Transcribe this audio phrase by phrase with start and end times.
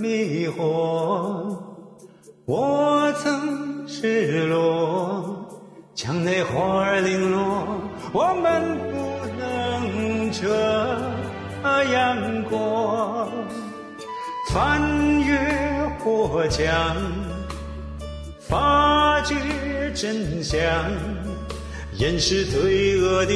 [0.00, 1.58] 迷惑，
[2.46, 5.46] 我曾失落，
[5.94, 7.66] 墙内花儿零落，
[8.10, 8.96] 我们不
[9.38, 10.48] 能这
[11.92, 13.28] 样过。
[14.48, 14.80] 翻
[15.20, 15.38] 越
[15.98, 16.96] 火墙，
[18.40, 19.34] 发觉
[19.94, 20.58] 真相，
[21.98, 23.34] 掩饰罪恶的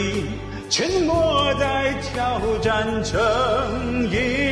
[0.71, 4.44] 沉默，在挑战正义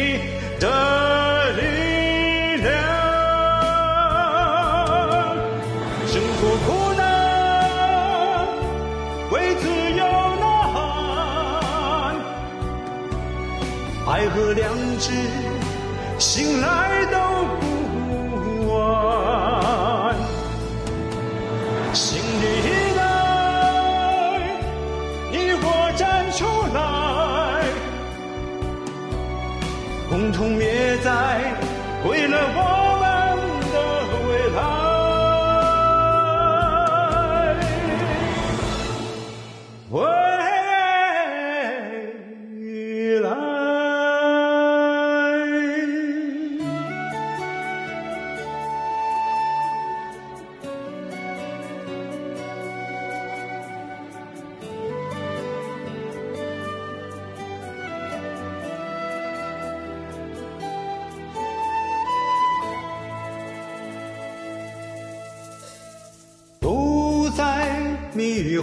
[14.34, 15.12] 和良知。
[16.18, 17.18] 醒来都
[17.60, 20.14] 不晚，
[21.92, 23.00] 新的一代，
[25.32, 25.66] 你我
[25.96, 26.78] 站出来，
[30.08, 31.10] 共同灭灾，
[32.08, 32.60] 为了我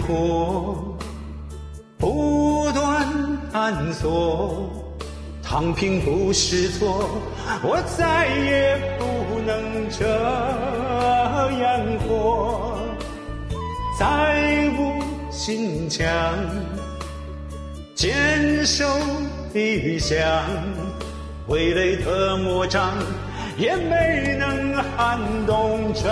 [0.00, 0.96] 火，
[1.98, 3.06] 不断
[3.52, 4.70] 探索，
[5.42, 7.08] 躺平不是错，
[7.62, 10.06] 我再也不能这
[11.60, 12.78] 样活，
[13.98, 16.06] 再无心墙，
[17.94, 18.84] 坚守
[19.52, 20.18] 理想，
[21.46, 22.94] 挥泪的魔掌
[23.56, 26.02] 也没能撼动正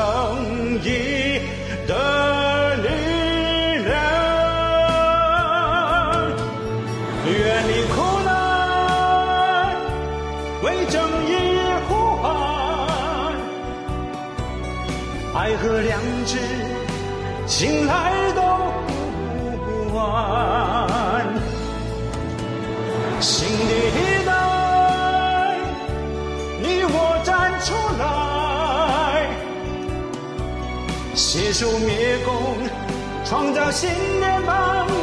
[0.83, 1.41] 义
[1.87, 2.38] 的
[7.49, 8.31] 远离苦难，
[10.63, 11.33] 为正义
[11.89, 12.29] 呼喊，
[15.35, 16.37] 爱和良知，
[17.47, 18.43] 醒来都
[19.65, 20.05] 不晚。
[23.19, 24.31] 新的一代，
[26.61, 26.95] 你我
[27.25, 28.05] 站出来，
[31.15, 32.29] 携手灭共，
[33.25, 33.89] 创造新
[34.21, 34.98] 联邦的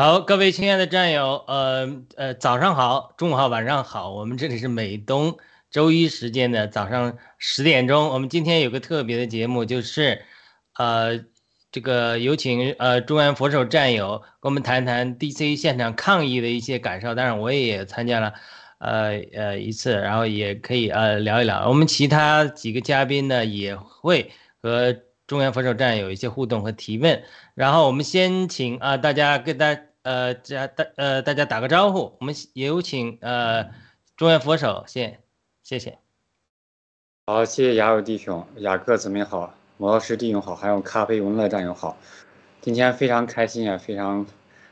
[0.00, 1.86] 好，各位亲爱的战友，呃
[2.16, 5.36] 呃，早上好，中午好，晚上好，我们这里是美东
[5.70, 10.24] 周一时间的早上十点钟，我们今天有个特别的节目，就是
[10.78, 11.20] 呃
[11.70, 18.32] 这个有请呃中原佛手战友跟我们谈谈 DC 现场抗议的一些感受，当然我也参加了
[18.78, 24.32] 呃呃一次，然后也可以呃聊一聊，我们其他几个嘉宾呢也会
[24.62, 24.96] 和
[25.26, 27.22] 中原佛手战有一些互动和提问，
[27.54, 29.76] 然后我们先请啊大家跟大。
[30.02, 32.16] 呃，家大呃，大家打个招呼。
[32.20, 33.64] 我们有请呃，
[34.16, 35.20] 中原佛手先，
[35.62, 35.98] 谢谢。
[37.26, 41.98] 好，谢谢雅友弟兄、雅各姊妹好，魔老师弟兄好，还有咖啡文乐战友好。
[42.62, 44.26] 今天非常开心啊，非常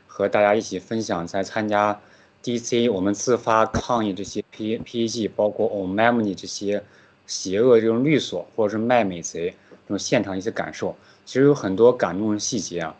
[0.07, 1.99] 和大家一起分享在参加
[2.43, 6.83] DC 我们自发抗议这些 P PEG，包括 Omani 这些
[7.27, 9.55] 邪恶这种律所或者是卖美贼
[9.87, 12.95] 这种现场一些感受，其实有很多感动的细节啊。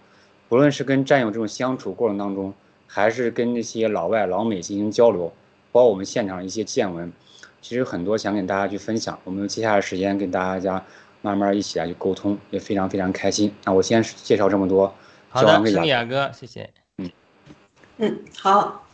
[0.50, 2.54] 无论是跟战友这种相处过程当中，
[2.88, 5.32] 还是跟那些老外老美进行交流，
[5.72, 7.12] 包括我们现场一些见闻，
[7.62, 9.18] 其实很多想跟大家去分享。
[9.24, 10.84] 我们接下来时间跟大家
[11.22, 13.54] 慢慢一起来去沟通，也非常非常开心。
[13.64, 14.94] 那我先介绍这么多。
[15.30, 16.70] 好的，是雅哥，谢谢。
[16.98, 17.12] 嗯
[17.98, 18.86] 嗯，好。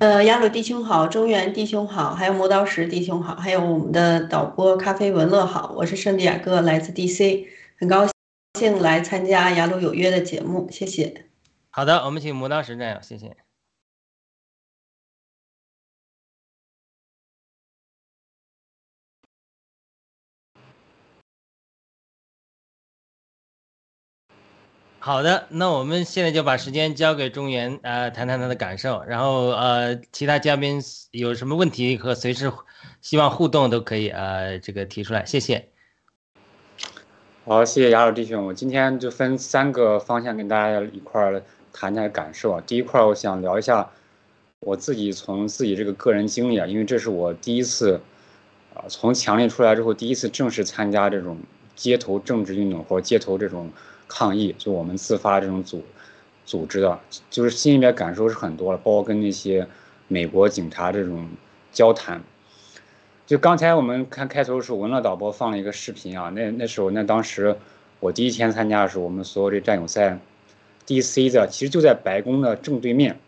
[0.00, 7.46] 呃，雅鲁弟兄好，中原弟兄好，还有磨刀石弟兄好，还有我们的导播咖啡文乐好，我是圣地亚哥，来自 DC，
[7.78, 8.13] 很高兴
[8.80, 11.26] 来参加雅鲁有约的节目，谢谢。
[11.70, 13.36] 好的，我们请磨刀石战友，谢谢。
[25.00, 29.02] 好的，那我们现在就把时间交给中原，呃，谈谈他的感受。
[29.02, 30.80] 然后，呃，其他嘉宾
[31.10, 32.50] 有什么问题和随时
[33.02, 35.26] 希望互动都可以，呃，这个提出来。
[35.26, 35.73] 谢谢。
[37.46, 38.46] 好，谢谢雅鲁弟兄。
[38.46, 41.42] 我今天就分三个方向跟大家一块儿
[41.74, 42.62] 谈谈感受啊。
[42.66, 43.86] 第一块儿，我想聊一下
[44.60, 48.00] 我自己从自己这个个人经历啊，因为这是我第一次
[48.72, 51.36] 啊，从强烈出来之后第一次正式参加这种
[51.76, 53.70] 街头政治运动或者街头这种。
[54.06, 55.82] 抗议就我们自发这种组
[56.44, 57.00] 组织的，
[57.30, 59.66] 就是心里面感受是很多了，包括跟那些
[60.08, 61.26] 美国警察这种
[61.72, 62.22] 交谈。
[63.26, 67.56] 就刚才我们看开头的时候，文乐导播放了一个视频啊，那那时候那当时
[68.00, 70.18] 我第一天参加的时候，我们所有这战友在
[70.86, 71.30] D.C.
[71.30, 73.18] 的，其实就在白宫的正对面。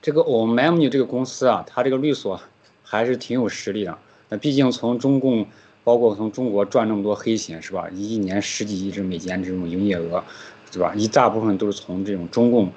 [0.00, 2.40] 这个 o m a m i 这个公司啊，它这个律所
[2.82, 3.98] 还是挺有实力的。
[4.28, 5.46] 那毕竟从中共。
[5.82, 7.88] 包括从中国赚那么多黑钱是吧？
[7.94, 10.22] 一年十几亿这美金这种营业额，
[10.70, 10.94] 对吧？
[10.94, 12.70] 一大部分都是从这种中共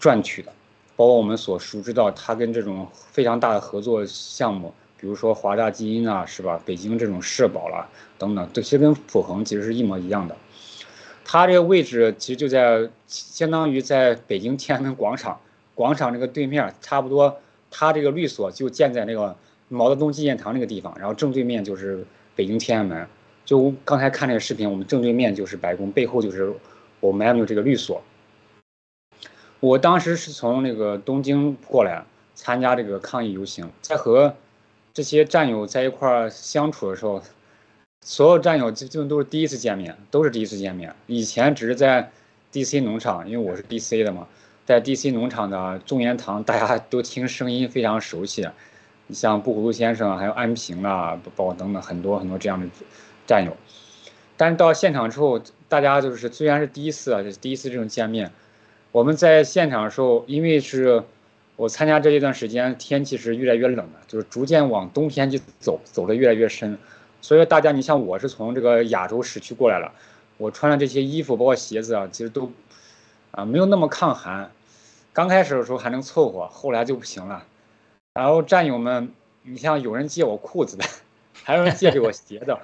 [0.00, 0.52] 赚取的。
[0.96, 6.58] 包括我们所熟知到，他跟这种非常大的合作项目，比如说华大基因啊，是吧？
[6.64, 7.86] 北京这种社保啦
[8.16, 10.34] 等等，这些跟普恒其实是一模一样的。
[11.26, 15.38] 它这个位置其实就在相当于在北京天安门广场
[15.74, 17.36] 广场这个对面，差不多
[17.70, 19.36] 它这个律所就建在那个
[19.68, 22.06] 毛泽东纪念堂那个地方，然后正对面就是。
[22.36, 23.06] 北京天安门，
[23.44, 26.52] 就刚才看那个视频，我们正对面就是白宫，背后就是
[26.98, 28.02] 我们 M 这个律所。
[29.60, 32.04] 我当时是从那个东京过来
[32.34, 34.34] 参加这个抗议游行，在和
[34.94, 37.20] 这些战友在一块儿相处的时候，
[38.00, 40.94] 所有战友基本都是第一次见面，都是第一次见面。
[41.08, 42.12] 以前只是在
[42.52, 44.28] DC 农场，因为我是 DC 的嘛，
[44.64, 48.48] 在 DC 农场的众言堂，大家都听声音非常熟悉。
[49.08, 52.66] 你像布鲁先生，还有安平啊，包括等等很多很多这样的
[53.26, 53.56] 战友，
[54.36, 58.30] 但是到现场之后，大家就是虽然是第一次啊，就是第一次这种见面，
[58.92, 61.02] 我们在现场的时候，因为是
[61.56, 66.78] 我参加这一段时间，天气是越来越冷了，就是逐渐往冬天去走，走的越来越深，
[67.20, 69.92] 所以大家，你像我是从这个亚洲时区过来了，
[70.36, 72.50] 我穿的这些衣服包括鞋子啊，其实都
[73.30, 74.50] 啊没有那么抗寒，
[75.12, 77.44] 刚开始的时候还能凑合，后来就不行了。
[78.14, 80.84] 然后战友们，你像有人借我裤子的，
[81.44, 82.58] 还有人借给我鞋的。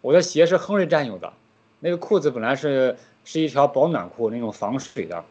[0.00, 1.32] 我的鞋是亨瑞战友的，
[1.80, 5.24] 那个裤子本来是是一条保暖裤，那种防水的，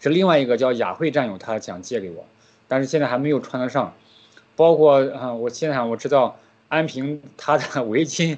[0.00, 2.24] 是另外一个叫雅慧战友他想借给我，
[2.68, 3.94] 但是现在还没有穿得上。
[4.54, 8.36] 包括啊，我现在我知道安平他的围巾，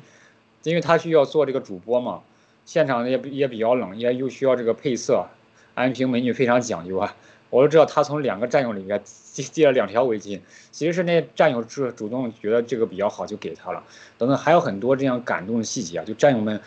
[0.63, 2.23] 因为他需要做这个主播嘛，
[2.65, 5.27] 现场也也比较冷，也又需要这个配色。
[5.75, 7.17] 安平美女非常讲究啊。
[7.51, 10.41] 我都知道他从两个战友里面借借了两条围巾，
[10.73, 13.81] 其实是那战友主主动觉得这个比较好就给他了，
[14.19, 16.61] 等等还有很多这样感动的细节啊，就战友们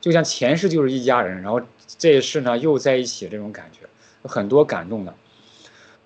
[0.00, 1.60] 就像前世就是一家人，然后
[1.98, 3.80] 这一世呢又在一起这种感觉，
[4.22, 5.14] 很多感动的。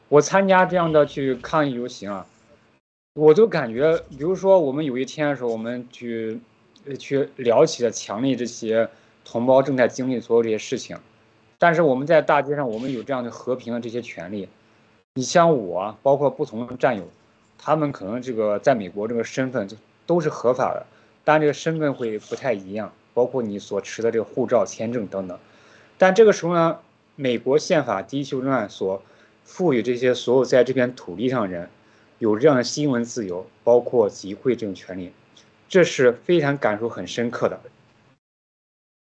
[0.09, 2.26] 我参加这样的去抗议游行啊，
[3.14, 6.40] 我都感觉，比如说我们有一天的时候，我们去
[6.99, 8.88] 去聊起了强烈这些
[9.25, 10.97] 同胞正在经历所有这些事情。
[11.59, 14.49] 但是我们在大街上，我们有这样的和平的这些权利。
[15.14, 17.09] 你像我，包括不同的战友，
[17.56, 20.85] 他们可能这个在美国这个身份就都是合法的，
[21.25, 25.38] 但这个身份会不太一样，包括你所持的这个护照、签证等等。
[25.97, 26.78] 但这个时候呢，
[27.16, 29.02] 美国宪法第一修正案所
[29.44, 31.68] 赋予这些所有在这片土地上人
[32.18, 35.12] 有这样的新闻自由，包括集会这种权利，
[35.68, 37.61] 这是非常感受很深刻的。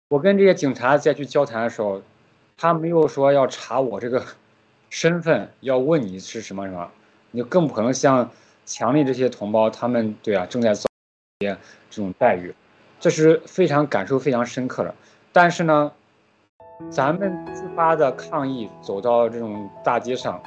[0.10, 2.02] 我跟这些警察再去交谈的时候。
[2.58, 4.24] 他没有说要查我这个
[4.92, 6.92] 身份，要问你是什么什么，
[7.32, 8.30] 你就更不可能像
[8.68, 10.86] 强力这些同胞，他们对啊正在遭
[11.40, 11.58] 这
[11.90, 12.54] 种待遇，
[13.00, 14.94] 这是非常感受非常深刻的。
[15.32, 15.92] 但是呢，
[16.90, 20.42] 咱们自发的抗议走到这种大街上，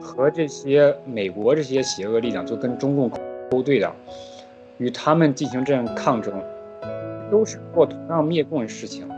[0.00, 3.10] 和这些美国这些邪恶力量就跟中共
[3.50, 3.90] 勾兑的，
[4.78, 6.42] 与他们进行这样抗争，
[7.30, 9.08] 都是做同样灭共的事情。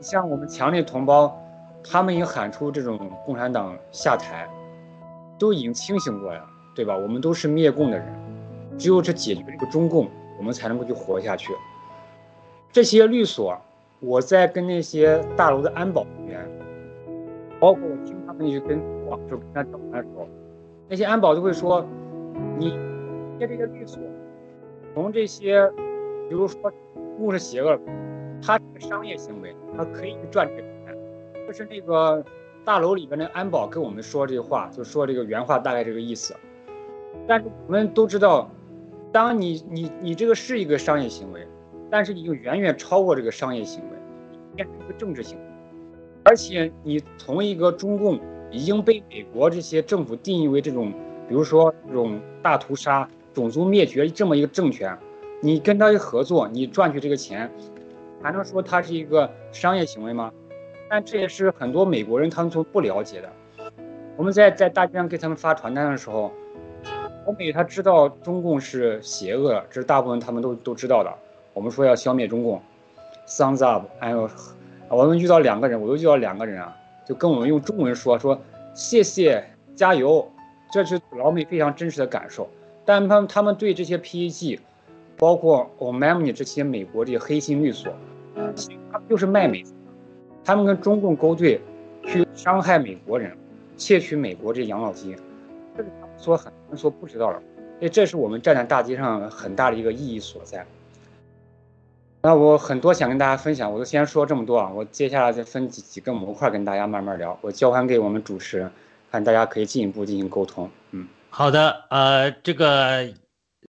[0.00, 1.36] 像我们强烈同胞，
[1.82, 4.48] 他们已经喊出这种共产党下台，
[5.38, 6.44] 都已经清醒过来了，
[6.74, 6.96] 对吧？
[6.96, 8.06] 我们都是灭共的人，
[8.76, 10.08] 只有这解决这个中共，
[10.38, 11.52] 我们才能够去活下去。
[12.70, 13.58] 这些律所，
[14.00, 16.48] 我在跟那些大楼的安保人员，
[17.58, 20.28] 包括我听他们去跟我就跟他讲的时候，
[20.88, 21.84] 那些安保都会说，
[22.56, 22.70] 你
[23.38, 24.00] 接这个律所，
[24.94, 25.68] 从这些，
[26.28, 26.72] 比如说
[27.18, 27.76] 牧是邪恶，
[28.40, 30.96] 它是个商业行为，它可以去赚这个钱。
[31.48, 32.24] 就是那个
[32.64, 36.36] 大楼里边的安保跟我们说这句话，就说这个原话大概这个意思。
[37.26, 38.48] 但是我们都知道，
[39.10, 41.44] 当你你你这个是一个商业行为。
[41.90, 43.96] 但是你就远远超过这个商业行为，
[44.54, 45.44] 变成一个政治行为，
[46.24, 48.18] 而且你从一个中共
[48.50, 50.92] 已经被美国这些政府定义为这种，
[51.28, 54.96] 比如说这种大屠杀、种族灭绝这么一个政权，
[55.40, 57.50] 你跟他一合作，你赚取这个钱，
[58.22, 60.32] 还能说它是一个商业行为吗？
[60.90, 63.30] 但这也是很多美国人他们所不了解的。
[64.16, 66.32] 我们在在大街上给他们发传单的时候，
[67.26, 71.14] 欧美他知道中共是邪恶，这是大部分他们都都知道的。
[71.54, 72.60] 我们说要消灭中共
[73.26, 73.86] ，Thumbs up！
[73.98, 74.30] 哎呦，
[74.88, 76.76] 我们遇到两个人，我都遇到两个人啊，
[77.06, 78.40] 就跟我们用中文说说
[78.74, 80.30] 谢谢加油，
[80.70, 82.48] 这是老美非常真实的感受。
[82.84, 84.58] 但他们他们对这些 PEG，
[85.16, 87.92] 包括 Omani 这些美国这些黑心律所，
[88.34, 89.64] 他们就是卖美，
[90.44, 91.60] 他们跟中共勾兑，
[92.06, 93.36] 去伤害美国人，
[93.76, 95.16] 窃取美国这养老金，
[95.76, 97.42] 这是他们说很多人说不知道的。
[97.78, 100.64] 所以这是我们站在大街上很大的一个意义所在。
[102.20, 104.68] 那我很多想跟大家分享，我就先说这么多啊。
[104.68, 107.38] 我接下来再分几几个模块跟大家慢慢聊。
[107.42, 108.70] 我交还给我们主持人，
[109.10, 110.68] 看大家可以进一步进行沟通。
[110.90, 111.84] 嗯，好的。
[111.90, 113.08] 呃，这个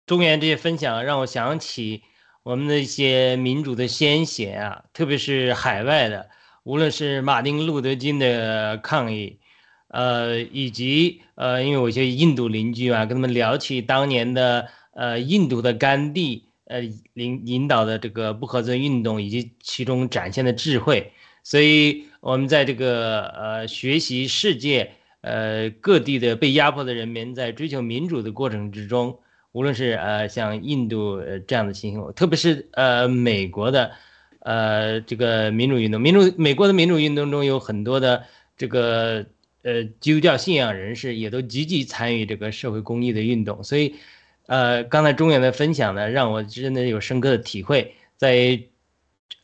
[0.04, 2.02] 中原这些分享让我想起
[2.42, 6.28] 我们的一些民主的先贤啊，特别是海外的，
[6.64, 9.38] 无论是马丁路德金的抗议，
[9.88, 16.50] 呃，以及呃，因为我一些印度邻居啊，跟他们聊起当年的呃印度的甘地。
[16.66, 16.80] 呃，
[17.12, 29.18] 领引导的这个不合作运动以及其中展现的智慧，所以我们在这个呃学习世界呃各地的被压迫的人民在追求民主的过程之中，
[29.52, 33.92] 无论是呃像印度这样的情形，特别是呃美国的
[34.38, 38.24] 呃这个民主运动，民主美国的民主运动中有很多的
[38.56, 39.26] 这个
[39.60, 43.96] 呃基督教信仰人士也都积极参与这个社会公益的运动，所以。
[44.46, 48.60] 呃，刚才中原的分享呢，让我真的有深刻的体会，在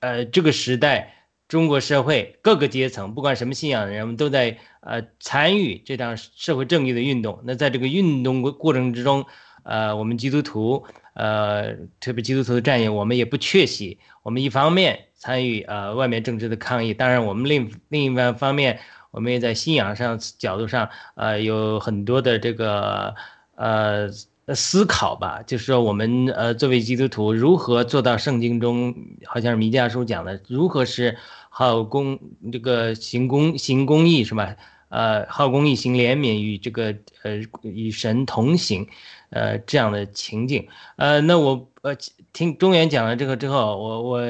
[0.00, 1.14] 呃这个时代，
[1.48, 7.40] 中国社会各个阶层，不管什么信仰的人们，都在呃参与这场社会正义的运动。
[7.44, 9.24] 那在这个运动过过程之中，
[9.62, 13.98] 呃，我们基督徒，呃，特别基督徒的战友，我们也不缺席。
[14.22, 18.78] 我们一方面参与呃外面政治的抗议，当然我们另另一方面，
[19.12, 23.14] 我们也在信仰上角度上，呃，有很多的这个
[23.54, 24.10] 呃。
[24.54, 31.16] 思考吧，就是说我们呃作为基督徒，如何做到圣经中好像是弥迦书讲的，如何是
[31.48, 32.18] 好公
[32.52, 34.56] 这个行公行公义是吧？
[34.88, 38.86] 呃，好公义行怜悯与这个呃与神同行，
[39.30, 40.66] 呃这样的情景。
[40.96, 41.96] 呃，那我呃
[42.32, 44.22] 听中原讲了这个之后，我我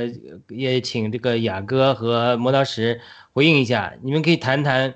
[0.48, 3.00] 也请这个雅哥和磨刀石
[3.32, 4.94] 回应一下，你们可以谈谈。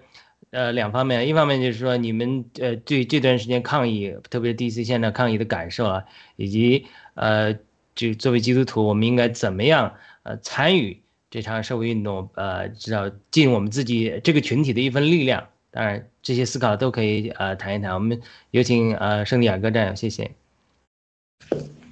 [0.54, 6.04] 呃，两方面，一方面就是说你们呃对这段时间抗议，特别是 DC 现在抗议的感受啊，
[6.36, 7.52] 以及呃
[7.96, 15.48] 就作为基督徒，我们应该怎么样呃参与这场社会运动，呃，至少尽我们自己这个群体的一份力量。
[15.72, 17.92] 当然，这些思考都可以呃谈一谈。
[17.92, 20.30] 我们有请呃圣地亚哥战友，谢谢。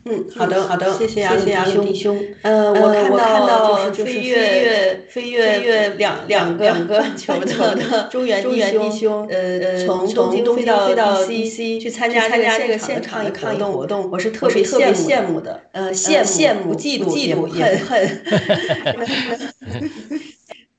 [0.05, 2.21] 嗯，好的，好的，谢谢谢谢阿弟兄。
[2.43, 15.61] 呃，我看到就是飞跃飞跃飞跃两两个两个 球的 中原中原弟兄，呃，从从东飞到到 DC 去参加参加这个现场的抗议活动，我是特别特别羡慕的。
[15.71, 18.25] 呃，羡羡慕、嫉妒、也也恨。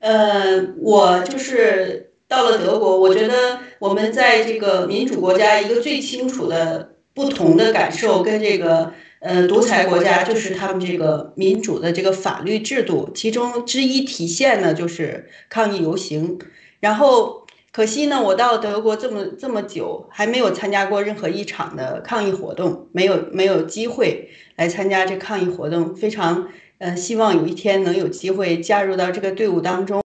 [0.00, 8.92] 呃，我就是到了德国，我觉得我们在这个民主国家，一个最清楚的不同的感受跟这个。
[9.24, 16.38] 呃，独裁国家就是他们这个民主的这个法律制度，其中之一体现呢就是抗议游行。
[16.78, 25.96] 然后可惜呢，我到德国这么这么久，还没有参加过任何一场的抗议活动，没有没有机会来参加这抗议活动。
[25.96, 30.03] 非常呃希望有一天能有机会加入到这个队伍当中。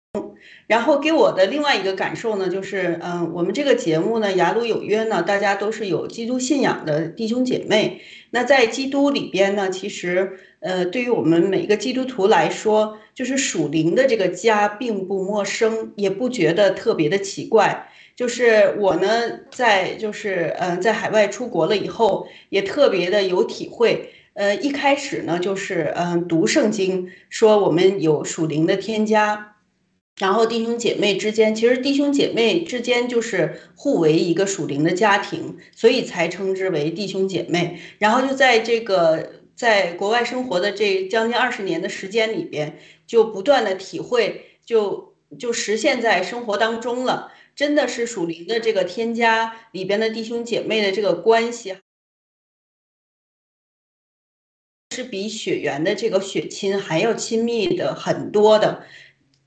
[0.68, 8.02] 然后给我的另外一个感受呢，就是嗯，我们这个节目呢，雅鲁有约呢，大家都是有基督信仰的弟兄姐妹。
[8.30, 17.88] 那在基督里边呢，其实呃，对于我们每一个基督徒来说，就是属灵的这个家并不陌生，也不觉得特别的奇怪。
[18.16, 19.08] 就是我呢，
[19.52, 24.14] 在就是嗯，在海外出国了以后，也特别的有体会。
[24.34, 29.51] 呃，一开始呢，就是嗯，读圣经说我们有属灵的添加，
[30.22, 37.80] 然后弟兄姐妹之间，其实弟兄姐妹之间就是互为一个属灵的家庭，所以才称之为弟兄姐妹。
[37.98, 47.32] 然后就在这个在国外生活的这将近二十年的时间里边，就不断的体会，就就实现在生活当中了。
[47.56, 51.78] 真的是属灵的这个添加里边的弟兄姐妹的这个关系，
[54.96, 58.84] 是比血缘的这个血亲还要亲密的很多的。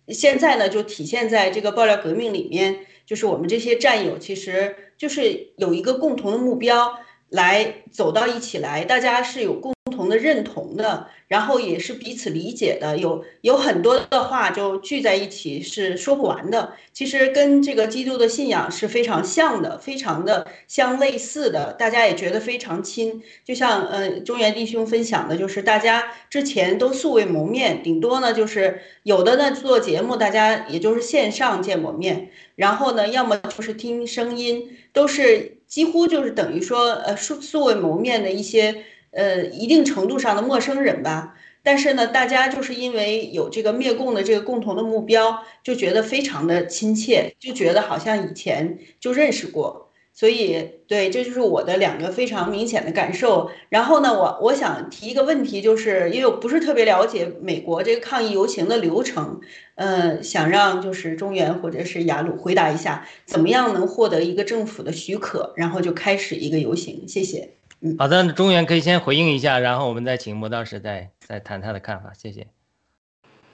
[0.08, 9.74] 现在呢，就体现在这个爆料革命里面，就是我们这些战友，其实就是有一个共同的目标，来走到一起来，大家是有共。
[9.94, 16.72] 同的认同的，然后也是彼此理解的，有有很多的话就聚在一起是说不完的。
[16.92, 23.22] 其实跟这个基督的信仰是非常像的，非常的相类似的，大家也觉得非常亲。
[23.44, 38.84] 就像呃中原弟兄分享的，就是大家之前都素未谋面，顶多呢就是有的呢做节目，大家也就是线上见过面，然后呢要么就是听声音，都是几乎就是等于说呃素素未谋面的一些。
[39.14, 53.50] 呃，一定程度上的陌生人吧，但是呢，大家就是因为有这个灭共的这个共同的目标，就觉得非常的亲切，就觉得好像以前就认识过，所以对，这就是我的两个非常明显的感受。
[53.68, 59.40] 然后呢，我我想提一个问题，就是因为我不是特别了解美国这个抗议游行的流程，
[59.76, 67.08] 呃，想让就是中原或者是雅鲁回答一下，怎么样能获得一个政府的许可，然后就开始一个游行？
[67.08, 67.54] 谢谢。
[67.98, 72.46] 好的，中原可以先回应一下，然后我们再请磨刀石再再谈他的看法，谢谢。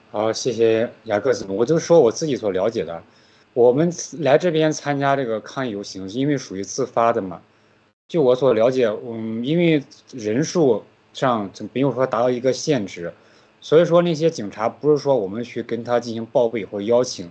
[0.09, 3.03] 好，谢谢雅各子，我就说我自己所了解的，
[3.53, 7.41] 我们来这边参加这个抗议游行，因为属于自发的嘛。
[8.07, 13.13] 就我所了解，嗯，因为人数上没有说达到一个限制，
[13.59, 17.29] 所以说那些警察不是说我们去跟他进行报备或邀请，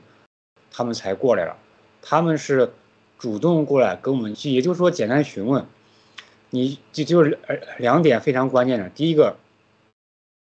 [0.71, 1.57] 他们才过来了，
[2.03, 2.71] 他们是
[3.19, 5.65] 主动过来跟我们去，也就是说简单询问。
[6.51, 9.37] 你就就是呃两点非常关键的，第一个，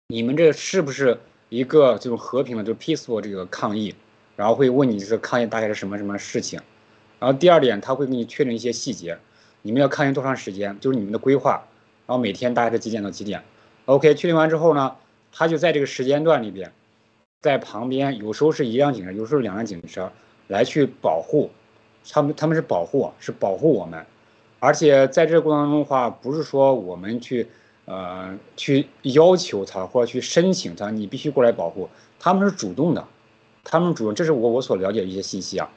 [0.08, 3.93] 你们这是不是一个这种和平的，就是 peaceful 这个抗议，
[4.38, 6.62] 然后会问你这个抗议大概是什么什么事情，
[7.20, 9.17] 然后第二点他会给你确认一些细节，
[9.62, 11.67] 你们要抗议多长时间，就是你们的规划，
[12.06, 13.43] 然后每天大概是几点到几点
[13.86, 14.96] ，OK 确定完之后呢，
[15.34, 16.72] 他就在这个时间段里边，
[17.41, 20.10] 在旁边有时候是一辆警车，有时候两辆警车
[20.48, 21.52] 来去保护，
[22.10, 24.06] 他们他们是保护是保护我们。
[24.60, 27.48] 而且在这个过程当中的话，不是说我们去，
[27.86, 31.88] 呃，去要求他或者去申请他，你必须过来保护，
[32.20, 33.08] 他们是主动的，
[33.63, 35.70] 他们主动，这是我我所了解的一些信息啊。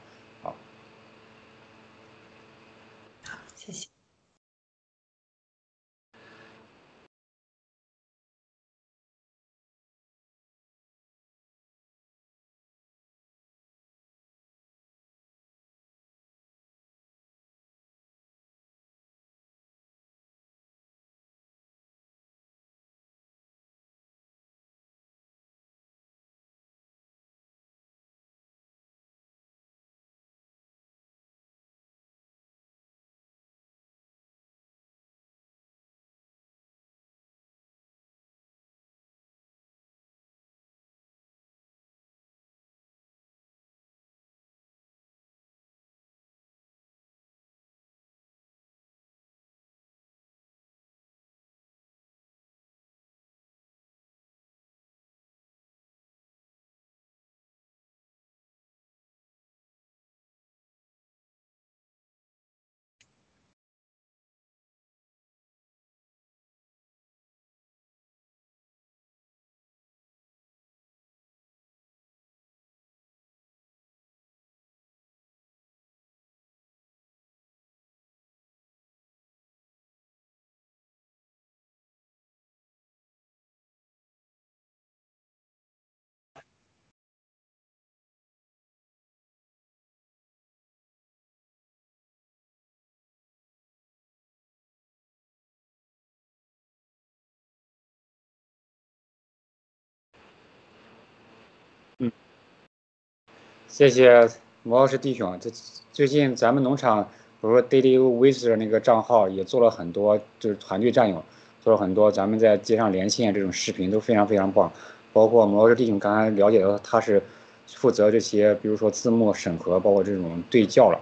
[103.70, 104.28] 谢谢
[104.64, 105.38] 毛老师弟兄。
[105.40, 105.48] 这
[105.92, 107.08] 最近咱们农场，比
[107.42, 111.22] 如说 Daily Visitor 那个账号也做了很多，就是团队战友
[111.62, 114.70] 做了很多，咱们在街上连线这种视频都非常非常棒。
[115.12, 117.22] 包括毛老师弟兄刚才了解到，他是
[117.68, 121.00] 负责这些，比如说字幕审核，包括这种对教了，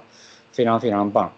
[0.53, 1.33] 非常非常棒。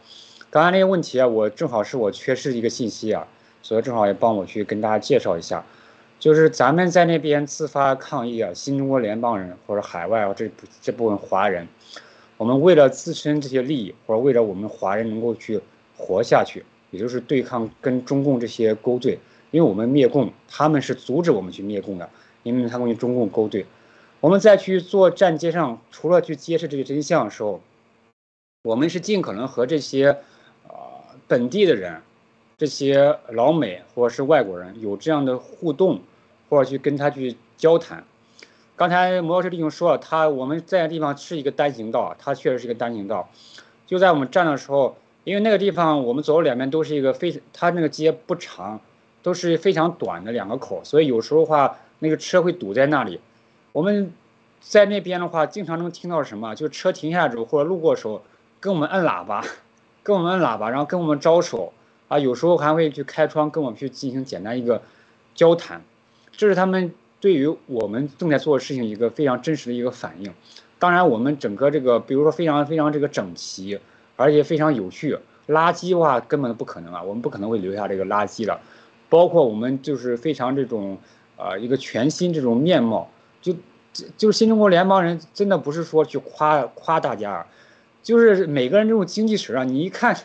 [0.50, 3.24] 刚才那些问题啊，我正好是我缺失一个信息啊，
[3.62, 5.64] 所以正好也帮我去跟大家介绍一下。
[6.20, 10.50] 就是咱们在那边自发抗议啊，新中国联邦人或者海外啊这
[10.82, 11.66] 这部分华人，
[12.36, 15.58] 我们为了自身这些利益，或者为了我们华人能够去
[15.96, 19.18] 活下去，也就是对抗跟中共这些勾兑，
[19.50, 22.06] 因为我们灭共，他们是阻止我们去灭共的，
[22.42, 23.64] 因为他们与中共勾兑。
[24.20, 27.62] 我们再去做站街上，除了去揭示这些真相的时候，
[28.64, 30.10] 我们是尽可能和这些
[30.68, 32.02] 啊本地的人，
[32.58, 35.98] 这些老美或者是外国人有这样的互动。
[36.50, 38.04] 或者去跟他去交谈。
[38.76, 43.30] 刚才摩托车弟兄说了，他我们在的地方是一个单行道，它确实是一个单行道。
[43.86, 48.80] 就在我们站的时候，因为那个地方我们左右两边都是一个非，它那个街不长，
[49.22, 53.20] 都是非常短的两个口，所以有时候话那个车会堵在那里。
[53.72, 54.12] 我们
[54.60, 58.22] 在那边的话，经常能听到什么，就车停下之后或者路过的时候，
[58.60, 59.44] 跟我们摁喇叭，
[60.02, 61.74] 跟我们摁喇叭，然后跟我们招手
[62.08, 64.80] 啊，有时候还会去开窗跟我们去进行简单一个
[65.34, 65.82] 交谈。
[66.40, 70.32] 这是他们对于我们正在做的事情一个非常真实的一个反应。
[70.78, 73.78] 当然，我们整个这个，比如说非常非常这个整齐，
[74.16, 75.18] 而且非常有序。
[75.48, 78.58] 垃圾的话根本不可能啊，我们不可能会留下这个垃圾的。
[79.10, 80.96] 包括我们就是非常这种，
[81.36, 83.10] 呃，一个全新这种面貌。
[83.42, 83.54] 就
[84.16, 87.46] 就是新中国联邦人真的不是说去夸夸大家，
[88.02, 90.16] 就是每个人这种精气神啊，你一看，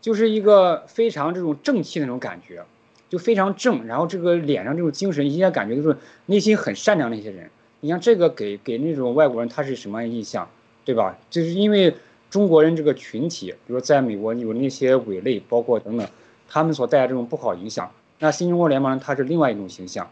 [0.00, 2.64] 就是一个非常这种正气那种感觉。
[3.08, 7.50] 就非常正，然后这个脸上这种精神，一下感觉就是内心很善良的一些人。
[7.80, 10.48] 你像这个给给那种外国人，他是什么印象，
[10.84, 11.18] 对吧？
[11.28, 11.94] 就是因为
[12.30, 16.08] 中国人这个群体，比如在美国有那些伪类，包括等等，
[16.48, 17.90] 他们所带来这种不好影响。
[18.18, 20.10] 那新中国联盟它是另外一种形象。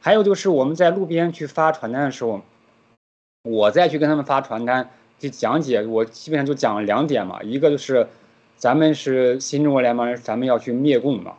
[0.00, 2.42] 还有就是我们在路边去发传单的时候，
[3.42, 8.06] 我再去跟他们发传单去讲解，我基本上就讲了两点嘛，一个就是
[8.56, 11.34] 咱们是新中国联盟人，咱们要去灭共嘛。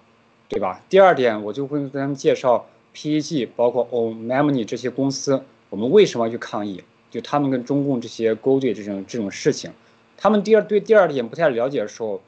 [0.47, 0.81] 对吧？
[0.89, 6.83] 第二点，我就会跟他们介绍 PEG，包括 o m e m o y 这些公司，我们为什么去抗议？
[7.09, 9.71] 就他们跟中共这些勾兑这种这种事情，
[10.17, 12.21] 他们第二对第二点不太了解的时候，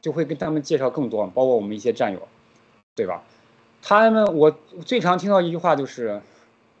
[0.00, 2.28] 就会跟他们介绍更多，包括我们一些战友，
[2.94, 3.22] 对吧？
[3.82, 6.20] 他们我最常听到一句话就是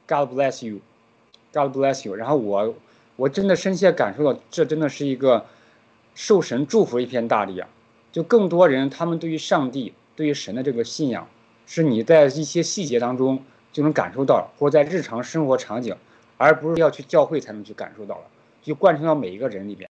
[0.06, 2.14] “God bless you”，“God bless you”。
[2.14, 2.74] 然后我
[3.16, 5.46] 我真的深切感受到，这真的是一个
[6.14, 7.68] 受神祝福一片大地啊！
[8.12, 9.92] 就更多人他们对于上帝。
[10.16, 11.26] 对于神的这个信仰，
[11.66, 15.96] 是你在一些细节当中就能感受到，或者在日常生活场景，
[16.36, 18.24] 而不是要去教会才能去感受到了，
[18.62, 19.88] 就贯穿到每一个人里边。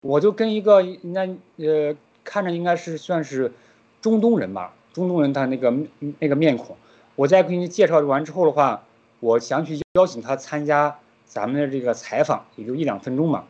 [0.00, 1.26] 我就跟一个那
[1.56, 3.52] 呃看着应该是算是
[4.00, 5.74] 中东人吧，中东人他那个
[6.18, 6.76] 那个面孔，
[7.16, 8.84] 我再给你介绍完之后的话，
[9.20, 13.44] 我想去邀请他参加咱们的这个采访，也就一两分钟嘛。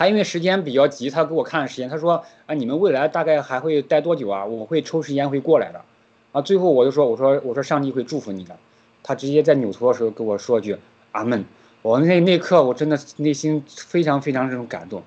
[0.00, 4.46] 他因为时间比较急，他给我看了时间，他说啊，你们未来大概还会待多久啊？
[4.46, 5.84] 我会抽时间会过来的，
[6.32, 8.56] 啊，最后我就说，我说我说上帝会祝福你的，
[9.02, 10.74] 他直接在扭头的时候跟我说句
[11.12, 11.44] 阿门，
[11.82, 15.02] 我那那刻我真的内心非常非常这种感动，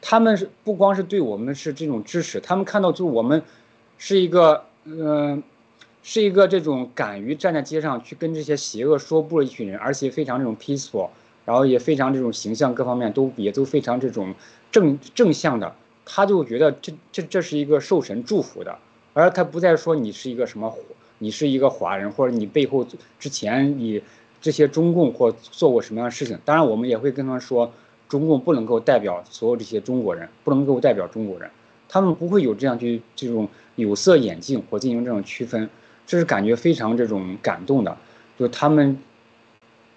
[0.00, 3.42] 他们是不光是对我们是这种支持，他们看到就我们
[3.98, 5.42] 是一个嗯，
[6.02, 11.10] 是一个这种敢于站在街上去跟这些邪恶说不的一群人，而且非常这种 peaceful。
[11.44, 14.34] 然后也非常这种形象各方面都也都非常这种
[14.70, 15.74] 正正向的，
[16.04, 18.78] 他就觉得这这这是一个受神祝福的，
[19.14, 20.72] 而他不再说你是一个什么，
[21.18, 22.86] 你是一个华人或者你背后
[23.18, 24.00] 之前你
[24.40, 26.38] 这些中共或做过什么样的事情。
[26.44, 27.72] 当然我们也会跟他说，
[28.08, 31.50] 中共不能够代表所有这些中国人，不能够代表中国人，
[31.88, 35.68] 他们不会有这样去这种有色眼镜或进行这种区分，
[36.06, 37.96] 这是感觉非常这种感动的，
[38.38, 38.98] 就他们。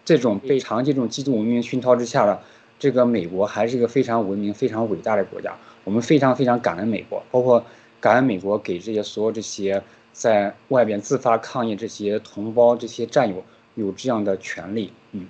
[0.06, 2.42] 这种被长期这种基督文明熏陶之下的
[2.78, 5.56] 这个美国，还是一个非常文明、非常伟大的国家。
[5.84, 7.66] 我们非常非常感恩美国，包括
[8.00, 13.44] 感恩美国给这些所有这些在外边自发抗议这些同胞、这些战友
[13.76, 14.92] 有这样的权利。
[15.12, 15.28] 嗯，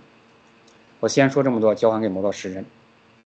[1.00, 2.66] 我先说这么多，交还给魔道诗人。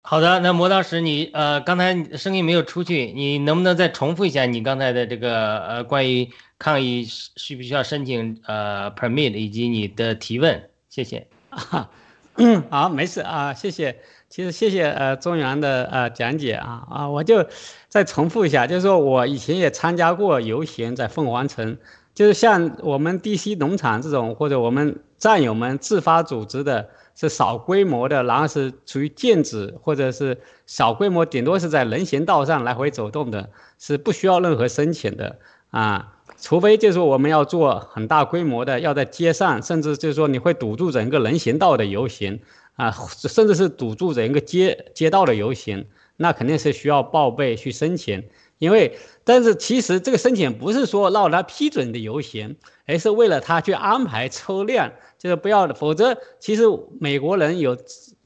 [0.01, 6.29] 好的，那魔道士，你呃刚才声音没有出去，你能不能再重复一下你刚才的这个呃关于
[6.59, 10.69] 抗议需不需要申请呃 permit 以及你的提问？
[10.89, 11.25] 谢谢。
[11.55, 11.89] 啊，
[12.69, 13.95] 好，没事啊，谢谢。
[14.27, 17.45] 其实谢谢呃中原的呃讲解啊啊，我就
[17.87, 21.77] 再重复一下，就是说我以前也参加过游行，在凤凰城
[22.13, 35.39] 就是像我们 DC 农场这种，或者我们战友们自发组织的，是小规模的，然后是属于剑指或者是小规模，顶多是在人行道上来回走动的，是不需要任何申请的
[35.69, 36.14] 啊。
[36.37, 42.39] 除非就是我们要做很大规模的，要在街上，甚至就是说你会堵住整个人行道的游行
[42.75, 45.85] 啊，甚至是堵住整个街街道的游行，
[46.17, 48.23] 那肯定是需要报备去申请。
[48.57, 56.63] 因为，但是其实这个申请不是说让他批准的游行，而是为了他去安排车辆，就是不要，否则其实
[56.99, 57.75] 美国人有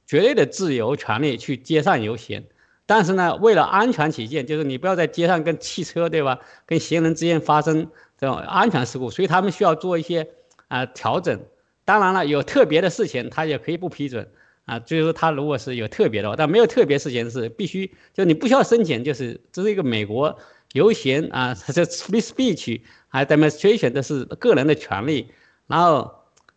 [0.05, 2.43] 绝对的自由权利去街上游行，
[2.89, 10.27] 但是呢，为了安全起见，就是你不要在街上跟汽车对吧，跟行人之间发生这种安全事故，所以他们需要做一些
[10.69, 11.39] 啊调整。
[11.85, 14.27] 当然了，有特别的事情他也可以不批准。
[14.65, 20.39] 啊，就是说他如果是有特别的话，但没有特别事情是必须，就你不需要申请，就是这是一个美国
[20.73, 25.31] 游行啊，这 free speech 还 demonstration，这是个人的权利。
[25.67, 26.11] 然后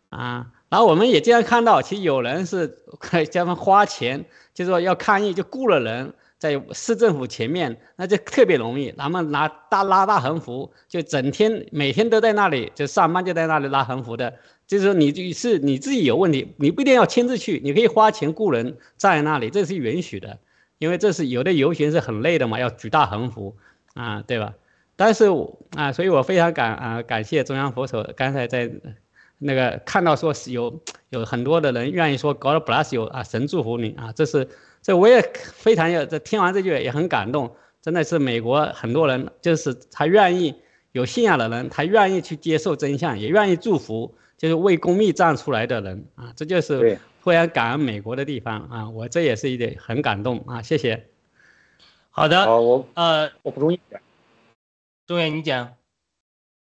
[0.09, 2.79] 啊，然后我们也经常看到，其实有人是
[3.31, 6.11] 叫他们花钱，就是说要抗议，就雇了人
[6.43, 14.33] 在市政府前面，那就特别容易，他们拿大拉大横幅，就整天每天都在那里，就上班就在那里拉横幅的。
[14.67, 20.37] 就是说，你是你自己有问题，你不一定要亲自去，你可以花钱雇人站在那里，这是允许的，
[20.79, 23.55] 因为这是有的游行是很累的嘛，要举大横幅
[23.93, 24.53] 啊，对吧？
[24.97, 25.27] 但是
[25.77, 28.69] 啊，所以我非常感啊感谢中央佛手刚才在
[29.39, 34.49] 那个看到说是有有很多的人愿意说 God bless you 啊，神祝福你啊，这是
[34.83, 40.53] 这我也非常有这听完这句也很感动，真的是美国很多人就是他愿意
[40.91, 44.13] 有信仰的人，他愿意去接受真相，也愿意祝福。
[44.35, 51.05] 就是为公益站出来的人啊，这就是非常感恩美国的地方啊，我这也是一点很感动啊，谢谢。
[52.09, 54.01] 好的，好我呃，我补充一点，
[55.07, 55.73] 中远你讲。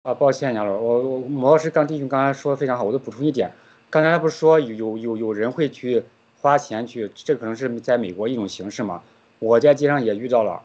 [0.03, 3.51] 啊，抱歉杨老师，我我毛老师刚弟兄刚才说的非常好，我就补充一点，
[3.89, 6.03] 刚才不是说有有有有人会去
[6.41, 9.03] 花钱去，这可能是在美国一种形式嘛？
[9.37, 10.61] 我在街上也遇到了，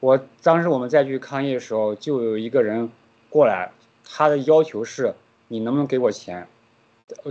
[0.00, 2.90] 我当时我们再去抗议的时候，就有一个人
[3.28, 3.70] 过来，
[4.04, 5.14] 他的要求是，
[5.48, 6.46] 你能不能给我钱？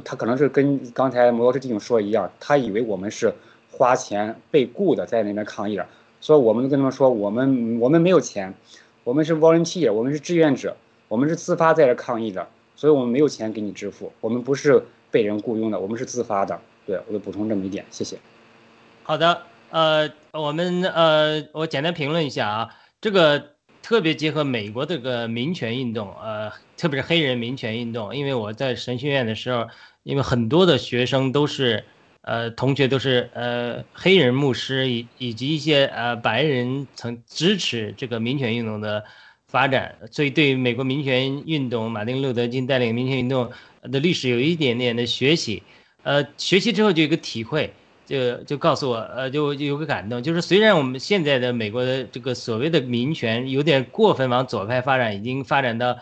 [0.06, 3.34] 他可能是跟刚才摩托车弟兄说一样，他以为我们是
[3.72, 5.88] 花钱被雇的在那边抗议的，
[6.22, 8.54] 所以我们跟他们说，我们我们没有钱，
[9.04, 16.60] 我们是 volunteer，我们是志愿者，我们是自发在这抗议的，所以我们没有钱给你支付，我们不是被人雇佣的，我们是自发的。
[16.88, 18.18] 对，我就补充这么一点，谢谢。
[19.04, 23.56] 好的，呃，我们呃，我简单评论一下啊，这个。
[23.80, 29.66] 特别结合美国这个民权运动，呃，特别是黑人民权运动，因为我在神学院的时候，
[30.04, 31.86] 因为很多的学生都是，
[32.20, 39.06] 呃，同学都是呃黑人牧师，以以及一些呃白人曾支持这个民权运动的
[39.48, 43.50] 发展，所以对美国民权运动，马丁路德金带领民权运动
[43.84, 45.64] 的历史有一点点的学习，
[46.08, 47.74] 呃，学习之后就有个体会。
[48.06, 55.98] 就就告诉我，呃，就有个感动，就是虽然我们现在的美国的这个所谓的民权有点过分往左派发展，已经发展到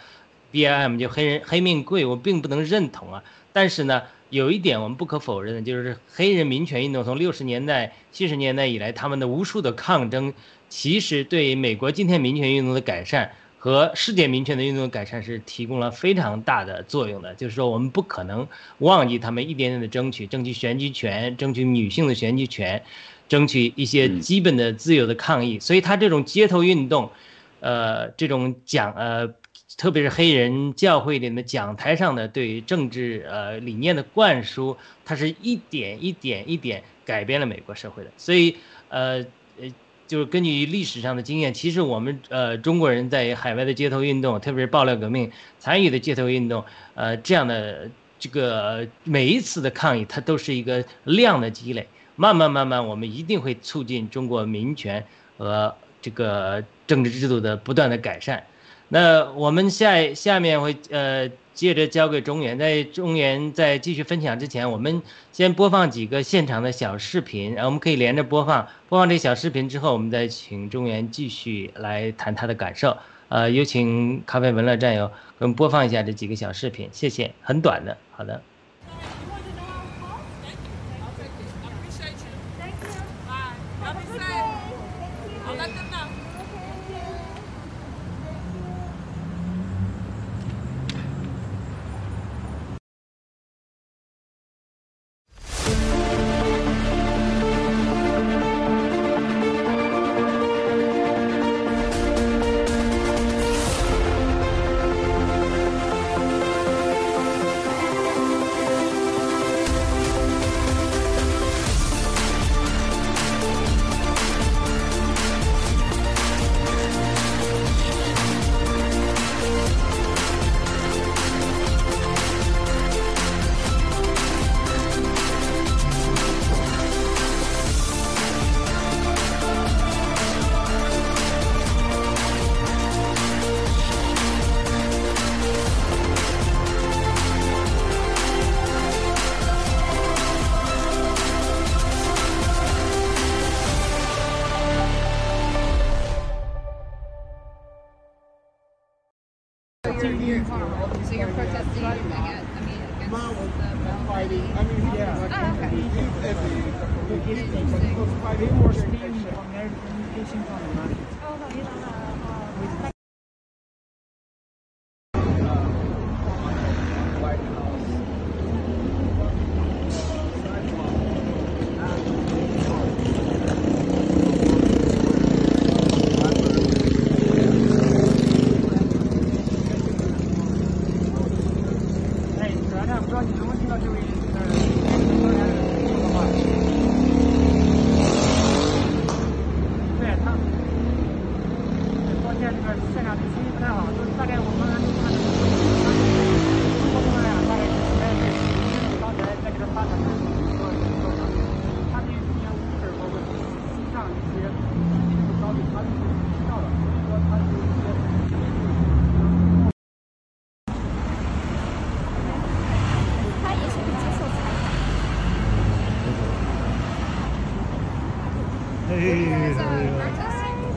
[0.51, 3.23] B I M 就黑人黑命贵，我并不能认同啊。
[3.51, 10.31] 但是呢，有一点我们不可否认的，就是黑人民权运动从六十年代、七十年代以来，他们的无数的抗争，
[10.69, 13.31] 其实对美国今天民权运动的改善。
[13.65, 18.47] 和世界民权的运动改善是提供了非常大的作用的，就是说我们不可能
[18.77, 22.83] 忘记他们一点点的争取，争取选举权，争取女性的选举权，
[23.27, 25.59] 争取一些基本的自由的抗议。
[25.59, 27.09] 所以他这种街头运动，
[27.59, 29.33] 呃，这种讲呃，
[29.77, 38.11] 特别是黑人教会里的讲台上的对于政治呃理念的灌输，它是一点一点一点改变了美国社会的。
[38.15, 38.57] 所以
[38.89, 39.25] 呃呃。
[40.07, 46.63] 就是根据历史上的经验，其实我们呃中国人在海外的街头运动，特别是爆料革命参与的街头运动，
[46.93, 47.89] 呃这样的
[48.19, 55.03] 这个每一次的抗议，它都是一个量的积累，慢慢慢慢，我们一定会促进中国民权
[55.37, 58.43] 和这个政治制度的不断的改善。
[58.89, 61.29] 那我们下下面会呃。
[61.55, 68.67] 接着交给中原，在中原在继续分享之前，我们先播放几个现场的小视频，然后我们可以连着播放。
[68.89, 72.97] 播放这小视频之后，我们再请中原继续来谈他的感受。
[73.29, 75.13] 呃，有请咖啡文乐战友给，
[75.45, 77.31] 我们播放一下这几个小视频，谢谢。
[77.41, 78.41] 很短的，好的。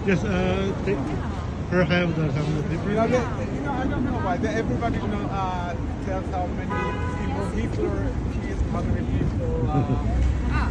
[0.09, 0.95] Yes, uh, they,
[2.33, 2.89] some of the people.
[2.89, 3.21] You know, they,
[3.53, 4.37] you know, I don't know why.
[4.37, 6.73] Everybody, you know, uh, tells how many
[7.21, 8.09] people, Hitler
[8.41, 9.69] killed how many people.
[9.69, 10.09] Uh.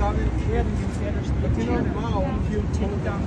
[0.01, 2.73] But you know, Mao killed
[3.05, 3.21] than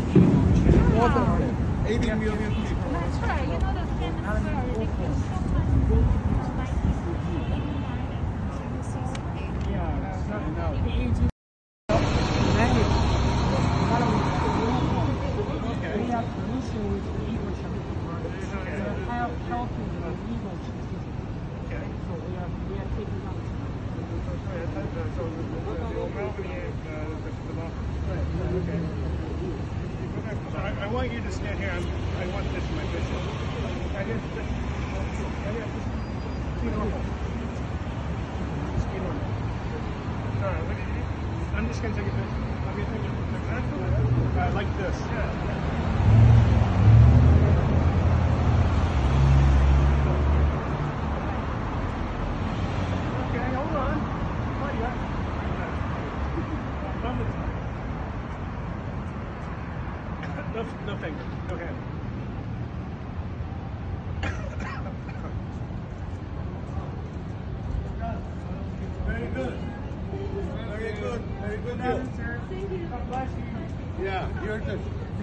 [0.95, 1.87] more them.
[1.87, 2.70] 80 million people.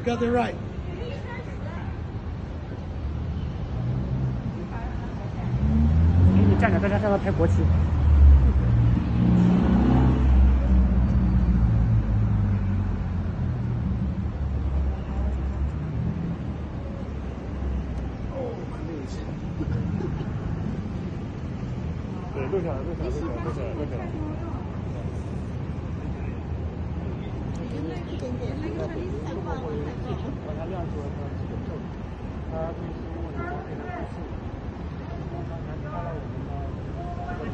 [0.08, 0.56] Got it right.
[6.34, 7.56] 给你站着，大家让他拍国旗。
[22.34, 24.67] 对，录下来，录下来，录下来，录下来，录下来。
[27.68, 27.76] Be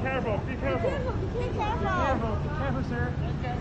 [0.09, 0.91] careful, be careful.
[1.33, 3.09] Be careful, be careful, sir.
[3.41, 3.55] Okay.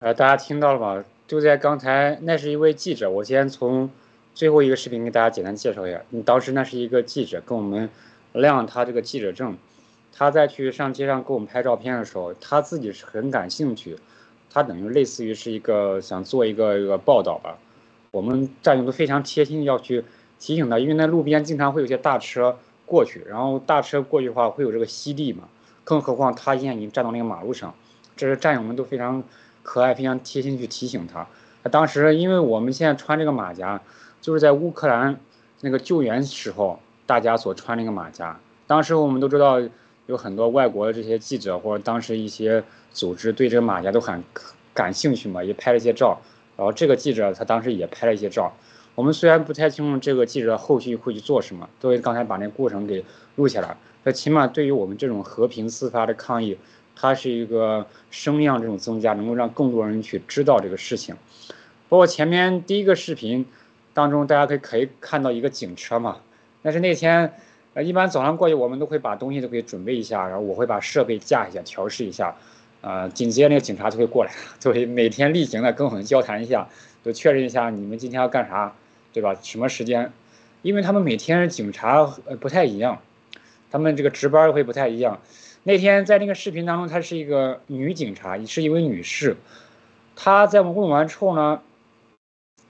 [0.00, 1.04] 呃，大家听到了吗？
[1.28, 3.08] 就在刚才，那是一位记者。
[3.10, 3.90] 我先从
[4.34, 6.00] 最后一个视频给大家简单介绍一下。
[6.24, 7.88] 当时那是一个记者跟我们
[8.32, 9.56] 亮他这个记者证，
[10.12, 13.96] 他在去上街上给我们拍照片的时候，他自己是很感兴趣，
[14.50, 17.58] 他等于类似于是一个想做一个一个报道吧。
[18.12, 20.04] 我们战友都非常贴心，要去
[20.38, 25.44] 提醒他，因为那路边经常会有些大车过去，然后大车过去的话会有这个吸地嘛，
[25.84, 27.72] 更何况他现在已经站到那个马路上，
[28.16, 29.22] 这是战友们都非常
[29.62, 31.26] 可爱、非常贴心去提醒他。
[31.62, 33.80] 他当时因为我们现在穿这个马甲，
[34.20, 35.20] 就是在乌克兰
[35.60, 36.80] 那个救援时候
[37.10, 38.38] 大家所穿那个马甲。
[38.68, 39.60] 当时我们都知道
[40.06, 44.22] 有很多外国的这些记者或者当时一些组织对这个马甲都很
[44.72, 46.20] 感兴趣嘛，也拍了一些照。
[46.56, 48.52] 然后这个记者他当时也拍了一些照。
[48.94, 53.04] 我们虽然不太清楚这个记者后续会去做什么，都会刚才把那过程给
[53.34, 53.76] 录下来。
[54.04, 56.56] 那起码对于我们这种和平自发的抗议，
[56.94, 61.16] 它是一个声量这种增加，能够让更多人去知道这个事情。
[61.88, 63.44] 包括前面第一个视频
[63.92, 66.18] 当中，大家可以可以看到一个警车嘛，
[66.62, 67.32] 但是那天，
[67.74, 72.36] 呃，一般早上过去我们都会把东西都给准备一下，然后我会把设备架一下，调试一下，
[72.80, 76.68] 呃，紧接着那个警察就会过来， 就会每天例行的跟我们交谈一下，
[77.04, 78.74] 就确认一下你们今天要干啥，
[79.12, 79.34] 对吧？
[79.42, 80.12] 什么时间？
[80.62, 83.00] 因为他们每天警察呃不太一样，
[83.70, 85.20] 他们这个值班会不太一样。
[85.62, 89.36] 那天在那个视频当中，她是一个女警察，是一位女士，
[90.16, 91.62] 她在我们问完之后呢，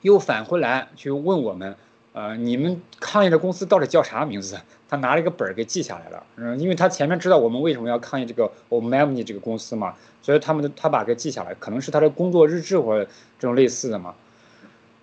[0.03, 1.76] 又返回来去问我们，
[2.12, 4.61] 呃，你们抗议的公司到底叫啥名字？
[4.90, 13.08] 他拿了一个本儿给记下来了，嗯，因为他前面知道我们为什么要抗议这个 Omni 这个公司嘛，所以他们的他把给记下来，可能是他的工作日志或者
[13.38, 14.16] 这种类似的嘛。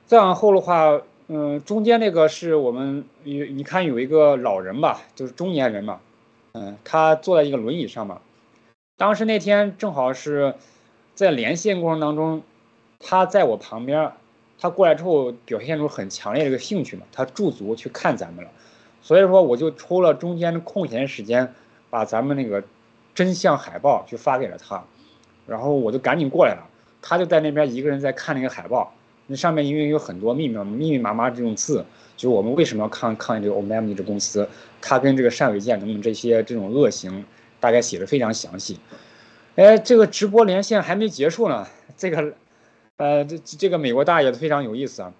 [0.06, 6.02] 再往后的话，嗯，中间那个是我们有你看有一个老人吧，就是中年人嘛，
[6.52, 8.20] 嗯，他坐在一个轮椅上嘛。
[8.98, 10.56] 当时那天正好是
[11.16, 12.42] 在连线过程当中，
[13.00, 14.12] 他在我旁边，
[14.60, 18.52] 他过来之后表现出很强烈的一个兴趣嘛，他驻足去看咱们了。
[19.02, 21.54] 所以说，我就抽了中间的空闲时间，
[21.90, 22.64] 把咱们那个
[23.16, 24.84] 真相海报就发给了他，
[25.46, 26.68] 然后我就赶紧过来了。
[27.02, 28.94] 他就在那边一个人在看那个海报，
[29.28, 31.86] 那上面因为有很多密密密密麻麻这种字，
[32.18, 34.50] 就是我们为什么要抗抗议这个 Omni 这公司，
[34.82, 37.24] 他跟这个单伟建等等这些这种恶行，
[37.60, 38.80] 大概写的非常详细。
[39.56, 42.34] 哎，这个直播连线还没结束呢，这个，
[42.98, 45.14] 呃，这这个美国大爷非常有意思啊，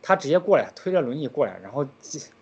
[0.00, 1.86] 他直接过来推着轮椅过来，然后。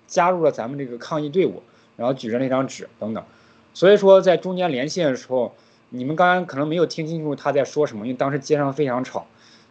[0.06, 1.62] 加入了咱们这个抗议队伍，
[1.96, 3.24] 然后举着那张纸等等，
[3.72, 5.52] 所以说在中间连线的时候，
[5.88, 9.26] 你们刚刚可能没有听清楚他在说什么，因为当时街上非常吵，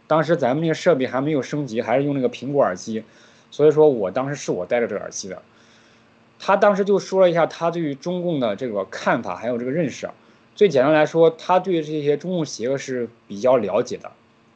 [0.08, 3.04] 当时咱们那个设备还没有升级，还是用那个苹果耳机，
[3.52, 5.42] 所以说我当时是我戴着这个耳机的。
[6.40, 10.10] 他当时就说了一下他对于中共的这个看法，还有这个认识。
[10.56, 14.12] 最简单来说，他对这些中共邪恶是比较了解的，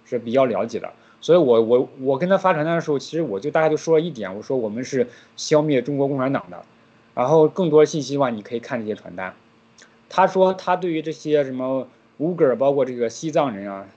[0.07, 0.91] 是比较了解的。
[1.19, 6.63] 所以，我我我跟他发传单的时候，其实我就大概就说了一点，我说我们是消灭中国共产党的，
[7.15, 9.33] 然后更多信息的话，你可以看这些传单。
[10.09, 11.87] 他说他对于这些什么
[12.17, 13.87] 乌格尔，包括这个西藏人啊，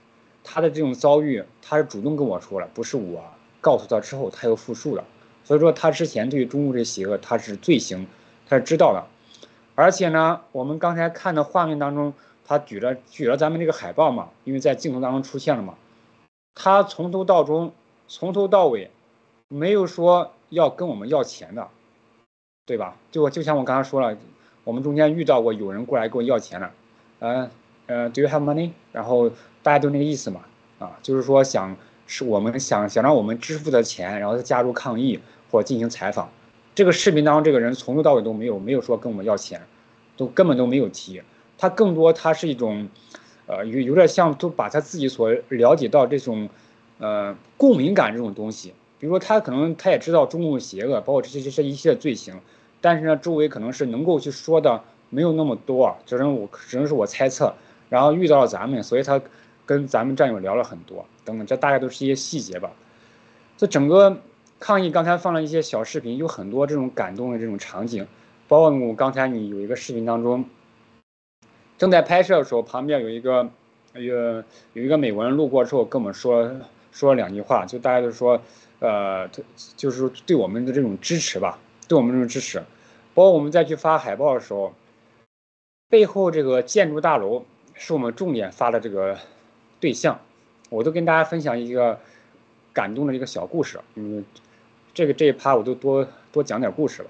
[0.43, 3.23] 他的这种遭遇，他是主动跟我说了，不是我
[3.61, 5.03] 告诉他之后他又复述了。
[5.43, 8.07] 所以说他之前对于中共这邪恶他是罪行，
[8.49, 9.05] 他是知道的。
[9.75, 12.13] 而且呢，我们刚才看的画面当中，
[12.45, 15.75] 他举着举着咱们这个海报嘛，因为在镜头当中出现了嘛。
[16.53, 17.71] 他从头到终，
[18.07, 18.91] 从头到尾，
[19.47, 21.67] 没有说要跟我们要钱的，
[22.65, 22.97] 对吧？
[23.09, 24.17] 就我就像我刚才说了，
[24.65, 26.71] 我们中间遇到过有人过来跟我要钱了，
[27.19, 27.49] 嗯
[27.87, 28.71] 呃，Do you have money？
[28.91, 29.29] 然后
[29.63, 30.41] 大家都那个意思嘛，
[30.79, 31.75] 啊，就是说想
[32.05, 36.29] 是我们想想让我们支付的钱，然后再加入抗议或进行采访。
[36.75, 39.61] 这个视频当中，这个人从头到尾都没有没有说跟我们要钱，
[40.17, 41.21] 都根本都没有提，
[41.57, 42.89] 他更多他是一种。
[43.51, 46.47] 呃，有有点像都把他自己所了解到这种，
[46.99, 48.73] 呃，共鸣感这种东西。
[48.97, 52.39] 比如说他可能他也知道中共邪恶，包括这些这些一切罪行，
[52.79, 57.53] 但是呢，周围可能是能够去说的没有那么多，只能我只能是我猜测。
[57.89, 59.19] 然后遇到了咱们，所以他
[59.65, 62.71] 跟咱们战友聊了很多，等等，这大概都是一些细节吧。
[63.57, 64.17] 这整个
[64.61, 68.07] 抗议刚才放了一些小视频，有很多这种感动的这种场景，
[68.47, 70.45] 包括我刚才你有一个视频当中。
[71.81, 73.49] 正在拍摄的时候，旁边有一个，
[73.95, 74.15] 有
[74.73, 76.47] 有一个美国人路过之后跟我们说
[76.91, 78.39] 说了两句话，就大家都说，
[78.77, 79.27] 呃，
[79.75, 81.57] 就是对我们的这种支持吧，
[81.87, 82.59] 对我们这种支持，
[83.15, 84.75] 包括我们再去发海报的时候，
[85.89, 89.17] 背后这个建筑大楼是我们重点发的这个
[89.79, 90.19] 对象，
[90.69, 91.99] 我都跟大家分享一个
[92.73, 94.23] 感动的一个小故事，嗯，
[94.93, 97.09] 这个这一趴我就多多讲点故事吧，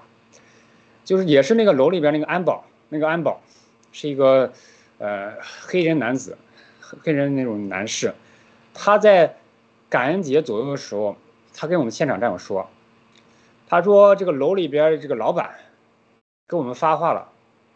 [1.04, 3.38] 就是也是那个楼里边那个安保，那个安保。
[3.92, 4.52] 是一个，
[4.98, 6.36] 呃，黑人男子，
[6.80, 8.14] 黑人那种男士，
[8.74, 9.36] 他在
[9.88, 11.16] 感恩节左右的时候，
[11.54, 12.68] 他跟我们现场战友说，
[13.68, 15.50] 他说这个楼里边这个老板，
[16.46, 17.28] 跟我们发话了，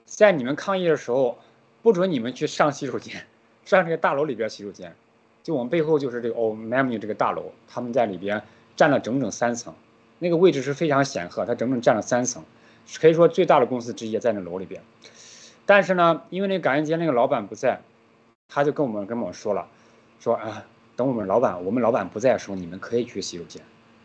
[0.07, 1.39] 在你们抗议的时候，
[1.83, 3.27] 不准你们去上洗手间，
[3.65, 4.95] 上这个大楼里边洗手间，
[5.43, 8.43] 就我们背后就是这个 o m a m i 这个大楼，他们在里边
[8.75, 9.75] 占了整整三层，
[10.19, 12.43] 那个位置是非常显赫，他整整占了三层，
[12.99, 14.83] 可以说最大的公司之一在那楼里边。
[15.67, 17.81] 但是呢，因为那感恩节那个老板不在，
[18.49, 19.67] 他就跟我们跟我们说了，
[20.21, 20.65] 说啊，
[20.95, 23.61] 等我们老板我们老板不在的时候，你们可以去洗手间，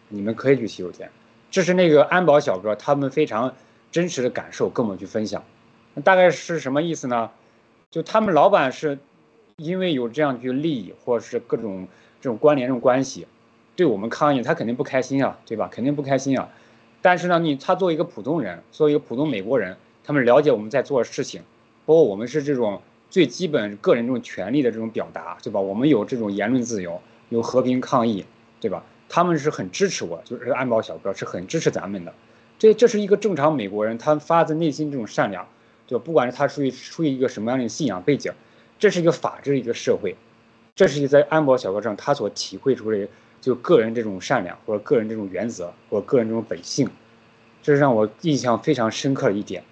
[0.09, 1.07] 你们可以去洗手间。
[1.51, 3.53] 这是那个安保小哥他们非常
[3.91, 5.43] 真实的感受跟我们去分享。
[5.93, 7.29] 那大概是什么意思呢？
[7.91, 8.97] 就他们老板是
[9.57, 11.87] 因为有这样一个利益或者是各种
[12.19, 13.27] 这种关联这种关系，
[13.75, 15.69] 对我们抗议，他肯定不开心啊，对吧？
[15.71, 16.49] 肯定不开心啊。
[17.03, 19.77] 但是呢，你他作为一个普通人，作为一个普通美国人。
[20.03, 21.43] 他们了解我们在做的事情，
[21.85, 25.59] 包括我们是这种最基本个人这种权利的这种表达，对吧？
[25.59, 28.25] 我们有这种言论自由，有和平抗议，
[28.59, 28.83] 对吧？
[29.09, 32.13] 他们是很支持我，就是安保小哥是很支持咱们的。
[32.57, 35.45] 这这是一个正常美国人，他发自内心这种善良，
[35.87, 38.31] 就不管是他出于出于一个什么样的信仰背景，
[38.79, 40.15] 这是一个法治一个社会，
[40.75, 43.07] 这是在安保小哥上他所体会出的
[43.41, 46.89] 就个人这种善良或者个人这种原则或者个人这种本性，
[47.61, 49.63] 这是让我印象非常深刻的一点。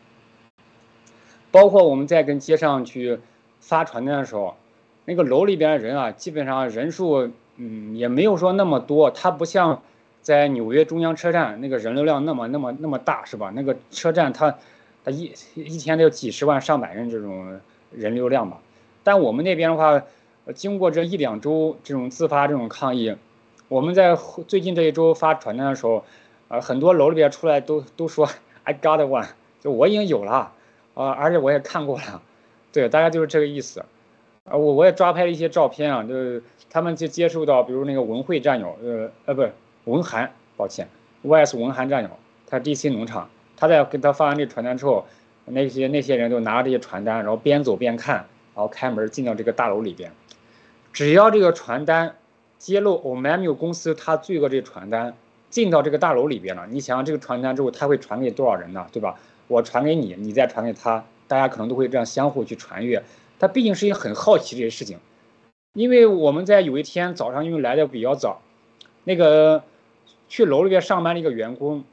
[1.52, 3.20] 包括我们在跟街上去
[3.60, 4.56] 发传单的时候，
[5.06, 9.82] 那个楼里边的人啊，基本上人数嗯，也没有说那么多，它不像
[10.22, 13.52] 在纽约中央车站那个人流量那么那么那么大，是吧？
[13.56, 14.56] 那个车站它
[15.04, 17.60] 它一一天得有几十万上百人这种
[17.92, 18.60] 人流量吧。
[19.04, 20.04] 但我们那边的话，
[20.54, 23.16] 经过这一两周这种自发这种抗议，
[23.68, 24.16] 我们在
[24.48, 26.04] 最近这一周发传单的时候，
[26.48, 28.30] 呃，很多楼里边出来都都说
[28.64, 29.28] I got one，
[29.62, 30.52] 就我已经有了，
[31.00, 32.22] 啊，而且我也看过了，
[32.74, 33.80] 对，大概就是这个意思。
[34.44, 39.54] 啊，我我也抓拍了一些照片啊，就是他们就接触到，比如那个文慧战友，呃呃，不是
[39.86, 40.90] 文涵，抱歉
[41.24, 42.10] ，YS 文涵战友，
[42.48, 45.06] 他 DC 农场，他在给他发完这传单之后，
[45.46, 50.12] 那些那些人都拿着这些传单，然后边走边看，然后开门进到这个大楼里边。
[50.92, 52.16] 只要这个传单
[52.58, 55.16] 揭露 OMMU 公司他罪恶这传单
[55.50, 58.86] 进到这个大楼里边了，你想想这个传单之后，他会传给多少人呢？
[58.92, 59.16] 对吧？
[59.50, 63.04] 我传给你，你再传给他，大家可能都会这样相互去传阅。
[63.40, 65.00] 他毕竟是一个很好奇这些事情，
[65.74, 68.42] 因为我们在有一天早上因为来的比较早，
[69.04, 69.64] 那个
[70.28, 71.84] 去楼里边上班的一个员工，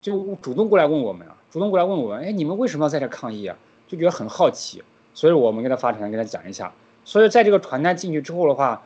[0.00, 3.58] 就主动过来问我们啊，主动过来问我们，哎，你们为什么要在这抗议啊？
[3.88, 4.82] 就觉得很好奇，
[5.14, 6.72] 所以我们给他发传单，给他讲一下。
[7.04, 8.82] 所以在这个传单进去之后的话，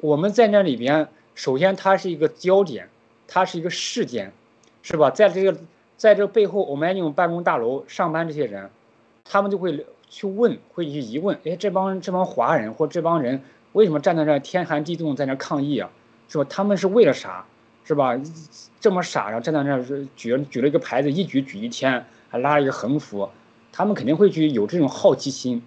[0.00, 2.88] 我们在那里边，首先它是一个焦点，
[3.26, 4.32] 它是一个事件，
[4.82, 5.10] 是吧？
[5.10, 5.58] 在这个
[5.96, 8.70] 在这背后，我们那种办公大楼上班这些人，
[9.24, 9.86] 他们就会。
[10.10, 13.42] 去问，会去疑问，哎，这帮这帮华人或这帮人
[13.72, 15.90] 为什么站在那天寒地冻在那抗议啊？
[16.28, 16.46] 是吧？
[16.48, 17.44] 他们是为了啥？
[17.82, 18.20] 是吧？
[18.78, 19.84] 这么傻，然后站在那儿
[20.14, 23.28] 举举了一个牌子，一举举一天，还拉了一个横幅，
[23.72, 25.60] 他们肯定会去有这种好奇心。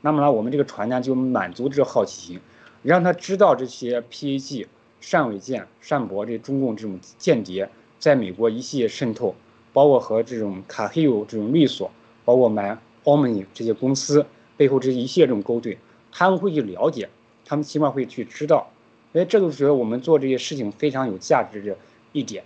[0.00, 2.40] 那么呢，我们这个传单就满足这好奇心，
[2.84, 4.68] 让他知道这些 PAG、
[5.10, 7.68] 单伟建、单博这中共这种间谍
[7.98, 9.34] 在美国一系列渗透，
[9.78, 11.88] 包括和这种卡黑欧这种律所，
[12.24, 12.76] 包括买。
[13.04, 15.78] 欧美这些公司背后这一系列这种勾兑，
[16.12, 17.08] 他们会去了解，
[17.42, 18.70] 他们起码会去知道，
[19.14, 21.74] 哎，这就是觉得我们做这些事情非常有价值的
[22.12, 22.44] 一点。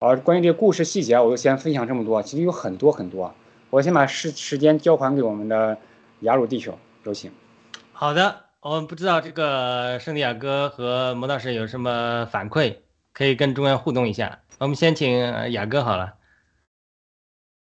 [0.00, 3.32] 而关于这个故事细节，我就先分享这么多，其实有很多很多。
[3.70, 5.78] 我先把时时间交还给我们的
[6.20, 7.30] 雅鲁弟兄，有请。
[7.92, 12.78] 好的，我们不知道这个圣地亚哥和魔道士有什么反馈，
[13.12, 14.40] 可以跟中央互动一下。
[14.58, 16.14] 我们先请雅哥好了。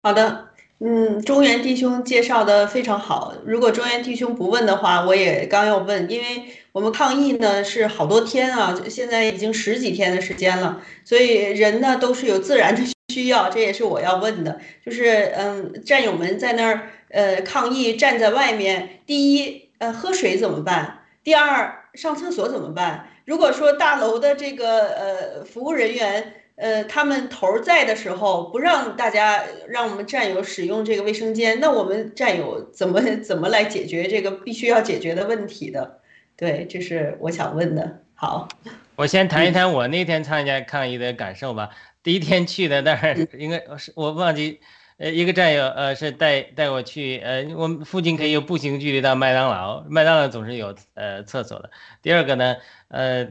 [0.05, 0.49] 好的。
[0.77, 3.33] 嗯，中原弟兄介绍的非常好。
[3.43, 6.43] 如果中原弟兄不问的话，我也刚要问，因为
[6.73, 14.59] 我们抗议呢是好多天啊，现在已经十几天的时间了，所以人呢都是有自然的需要，这也是我要问的。
[14.85, 20.99] 就是嗯，战友们在那儿呃抗议，站在外面，第一呃喝水怎么办？
[21.23, 23.07] 第二上厕所怎么办？
[23.25, 26.33] 如果说大楼的这个呃服务人员。
[26.55, 35.99] 呃，他们头儿在的时候不让大家让我们战友使用这个卫生间，那我们战友怎么 怎么来解决这个必须要解决的问题的？
[36.37, 37.99] 对，这是我想问的。
[38.13, 38.47] 好，
[38.95, 41.69] 我先谈一谈我那天参加抗议的感受吧。
[42.01, 44.61] 第一天去的，但 是应该是我忘记，
[44.97, 51.69] 呃，一个战友呃是带带我去，呃，我们附近可以有步行距离到麦当劳，麦当劳总是有呃厕所的。
[52.01, 52.55] 第二个呢，
[52.87, 53.27] 呃。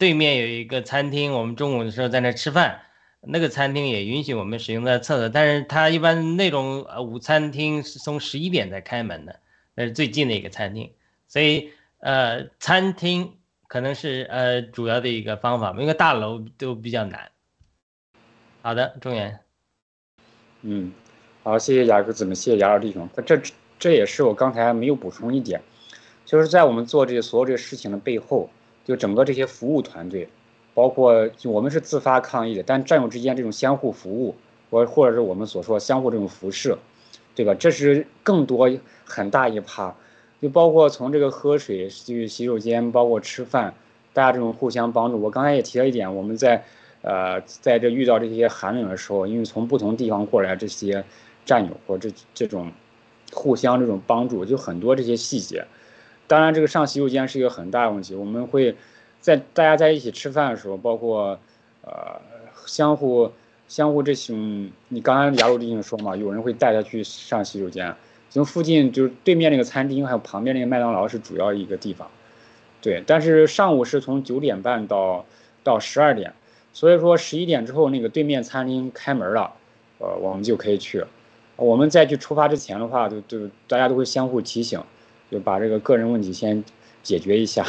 [0.00, 2.80] 对面有一个餐厅，我们中午的时候在那吃饭，
[3.20, 9.40] 那个餐厅也允许我们使用在厕所，但是它一般那种呃午餐厅是从十一点才开门的，
[9.74, 10.90] 那是最近的一个餐厅，
[11.28, 13.34] 所以呃餐厅
[13.68, 17.30] 可能是呃主要的一个方法，因为大楼都比较难。
[18.62, 19.38] 好的，中原。
[20.62, 20.94] 嗯，
[21.42, 23.38] 好，谢谢雅哥子们，谢谢雅老弟兄，这
[23.78, 25.60] 这也是我刚才没有补充一点，
[26.24, 28.48] 就是在我们做这些所有这些事情的背后。
[28.84, 30.28] 就整个这些服务团队，
[30.74, 34.34] 包括我们是自发抗议的，但战友之间这种相互服务，
[34.70, 36.78] 或或者是我们所说相互这种辐射，
[37.34, 37.54] 对吧？
[37.54, 38.70] 这是更多
[39.04, 39.94] 很大一趴，
[40.40, 43.74] 就包括从这个喝水去洗手间，包括吃饭，
[44.12, 45.20] 大家这种互相帮助。
[45.20, 46.64] 我刚才也提了一点，我们在
[47.02, 51.04] 呃在这遇到这些寒冷的时候，因为从不同地方过来这些
[51.44, 52.72] 战友或这这种
[53.32, 55.66] 互相这种帮助，就很多这些细节。
[56.30, 58.14] 当然，这个上洗手间是一个很大的问题。
[58.14, 58.76] 我们会
[59.20, 61.36] 在大家在一起吃饭的时候，包括
[61.82, 62.20] 呃
[62.66, 63.32] 相互
[63.66, 67.92] 相互这种，你刚才雅鲁弟兄说嘛，有人会带他去上洗手间。
[68.28, 72.08] 从附近就是对面那个餐厅，还有旁边那个麦当劳是主要一个地方。
[72.80, 75.26] 对，但是上午是从九点半到
[75.64, 76.32] 到十二点，
[76.72, 79.52] 所以说十一点之后那个对面餐厅开门了，
[79.98, 81.04] 呃，我们就可以去。
[81.56, 84.80] 我们再去出发之前的话，就就大家都会相互提醒。
[85.30, 86.62] 就把这个个人问题先
[87.02, 87.64] 解决一下，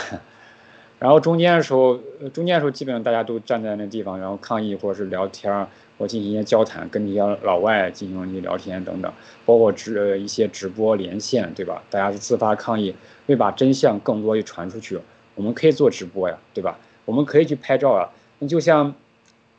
[0.99, 1.99] 然后中间的时候，
[2.34, 9.14] 中间的时候基本上大家都站在那地方，然后抗议或者是聊天或进行一些交谈，跟那些老外进行一些聊天等等，
[9.45, 11.84] 包括直呃一些直播连线，对吧？
[11.89, 12.95] 大家是自发抗议，
[13.28, 14.99] 会把真相更多的传出去。
[15.36, 16.78] 我我们可以做直播呀，对吧？
[17.03, 18.07] 我们可以去拍照啊。
[18.38, 18.93] 那就像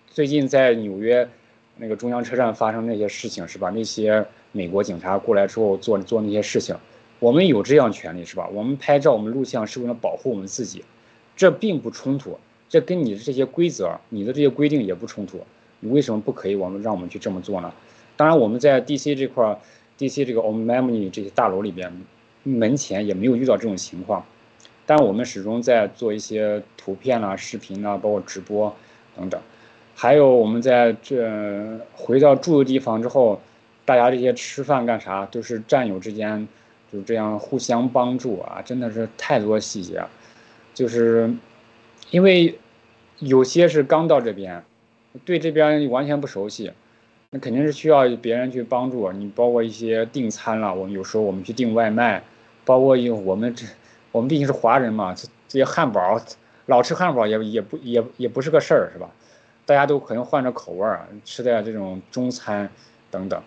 [0.09, 1.29] 最近在纽约
[1.77, 3.69] 那个中央车站发生那些事情，是吧？
[3.71, 6.77] 那些美国警察过来之后做做那些事情，
[7.23, 8.49] 我们有这样权利，是吧？
[8.53, 10.85] 我们拍照，我们录像是为了保护我们自己，
[11.37, 12.37] 这并不冲突，
[12.69, 15.39] 这跟你的这些规则、你的这些规定也不冲突。
[15.79, 16.57] 你为什么不可以？
[16.57, 17.73] 我们让我们去这么做呢？
[18.17, 19.57] 当然，我们在 DC 这块
[19.97, 21.93] ，DC 这个 o m e m o n y 这些大楼里边
[22.43, 24.27] 门前也没有遇到这种情况。
[24.85, 28.75] 但我们始终在做一些图片啊、视频啊，包括直播
[29.17, 29.41] 等等。
[29.95, 33.41] 还有我们在这回到住的地方之后，
[33.85, 36.49] 大家这些吃饭干啥都是战友之间
[36.93, 40.03] 就这样互相帮助啊，真的是太多细节。
[40.75, 41.35] 就是
[42.11, 42.59] 因为
[43.19, 44.63] 有些是刚到这边，
[45.25, 46.73] 对这边完全不熟悉，
[47.31, 49.11] 那肯定是需要别人去帮助。
[49.13, 52.23] 你包括一些订餐了，我们有时候我们去订外卖，
[52.65, 53.65] 包括有我们这。
[54.11, 55.15] 我们毕竟是华人嘛，
[55.49, 56.21] 这些汉堡，
[56.67, 59.09] 老吃汉堡也也不也也不是个事儿，是吧？
[59.65, 62.69] 大家都可能换着口味儿，吃点这种中餐
[63.11, 63.43] 等等，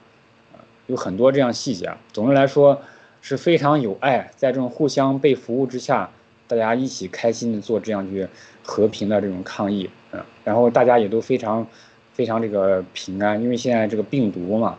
[0.87, 1.93] 有很多这样细节。
[2.11, 2.81] 总的来说
[3.27, 6.11] 是非常有爱，在这种互相被服务之下，
[6.47, 8.27] 大家一起开心的做这样去
[8.61, 11.65] 和平的这种抗议，嗯，然后大家也都非常
[12.13, 14.77] 非常这个平安，因为现在这个病毒嘛，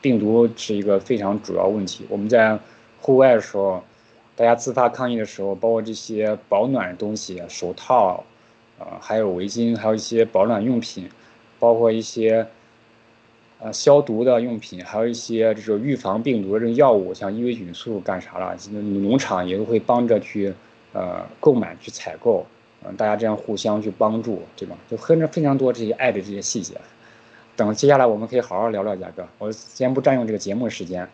[0.00, 2.06] 病毒是一个非常主要问题。
[2.08, 2.58] 我们在
[3.00, 3.84] 户外的时候。
[4.38, 8.22] 大家自发抗议的时候，包括这些保暖的东西，手套，
[8.78, 11.08] 啊，还有围巾，还有一些保暖用品，
[11.58, 12.46] 包括一些，
[13.58, 18.54] 呃，消毒的用品，还有一些这种预防病毒的这种药物，像伊维菌素干啥了？
[18.70, 20.52] 农场也都会帮着去，
[20.92, 22.46] 呃，购买去采购，
[22.84, 24.76] 嗯，大家这样互相去帮助，对吧？
[24.90, 26.74] 就非常非常多这些爱的这些细节。
[27.56, 31.08] 等接下来我们可以好好聊聊贾哥，我先不占用这个节目时间，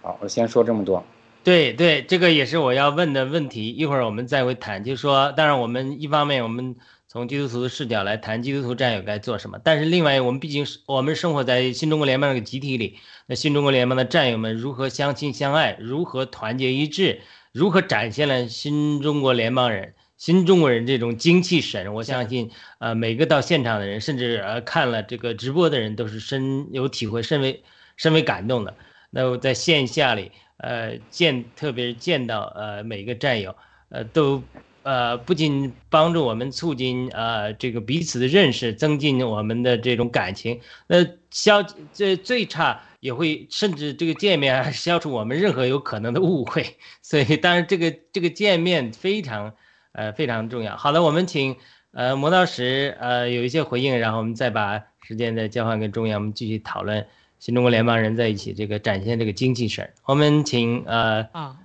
[0.00, 1.04] 好，我先说这么多。
[1.44, 3.68] 对对，这个也是我要问的问题。
[3.68, 6.74] 一会儿我们再会谈，就说，当然我们一方面我们
[7.12, 12.96] 从基督徒的视角来谈基督徒战友该做什么，但是另外我们毕竟是我们生活在新中国联邦这个集体里，
[13.26, 17.20] 那新中国联邦的战友们如何相亲相爱，如何团结一致，
[17.52, 21.92] 如何展现了新中国联邦人、新中国人这种精气神？
[21.92, 27.62] 我相信，呃，每个到现场的人，甚至呃看了这个直播的人，都是深有体会，甚为
[27.98, 28.74] 甚为感动的。
[29.10, 30.32] 那我在线下里。
[30.56, 33.54] 呃，见特别是见到呃每个战友，
[33.88, 34.40] 呃都
[34.82, 41.62] 呃不仅帮助我们促进呃这个彼此的认识，增进我们的这种感情，那消
[41.92, 49.54] 这最差也会甚至这个见面消除我们任何有可能的误会， 所以当然这个这个见面非常
[49.92, 50.76] 呃非常重要。
[50.76, 51.56] 好的，我们请
[51.92, 57.06] 呃磨刀石呃有一些回应，然后我们再把时间再交换给中央，我们继续讨论。
[57.38, 59.92] 新中国联邦人在一起，这个展现这个精气神。
[60.04, 61.56] 我们请呃啊，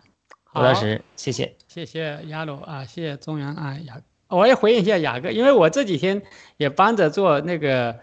[0.51, 6.19] 磨刀石，谢谢，谢谢亚鲁啊，谢谢中原啊雅，我也回应一下雅哥，因为我这几天
[6.57, 7.95] 也帮着做那个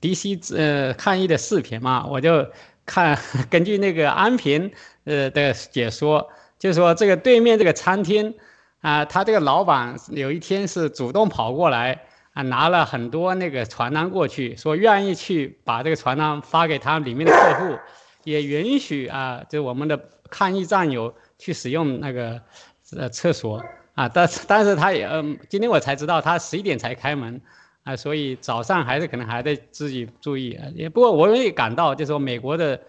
[0.00, 2.46] DC 呃抗议的视频嘛，我就
[2.86, 3.18] 看
[3.50, 4.72] 根据那个安平
[5.04, 6.26] 呃的解说，
[6.58, 8.34] 就说这个对面这个餐厅
[8.80, 12.00] 啊，他这个老板有一天是主动跑过来。
[12.32, 17.78] 啊，拿了很多那个传单过去，说愿意去把这个传单发给他里面的客户，
[18.22, 19.98] 也允许啊，就我们的
[20.30, 22.40] 抗议战友去使用那个
[22.96, 23.62] 呃厕所
[23.94, 27.40] 啊，但是但是他也嗯，今天我才知道他十一点才开门
[27.84, 30.66] 啊，所以早上还是可能还得自己注意啊。
[30.74, 32.80] 也不过我也感到，就是说美国的，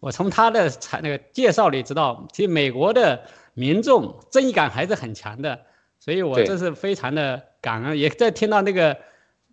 [0.00, 3.20] 我从他的采那个介绍里知道，其实美国的
[3.54, 5.60] 民众正义感还是很强的，
[5.98, 7.42] 所以我这是非常的。
[7.62, 8.96] 感恩也在听到那个，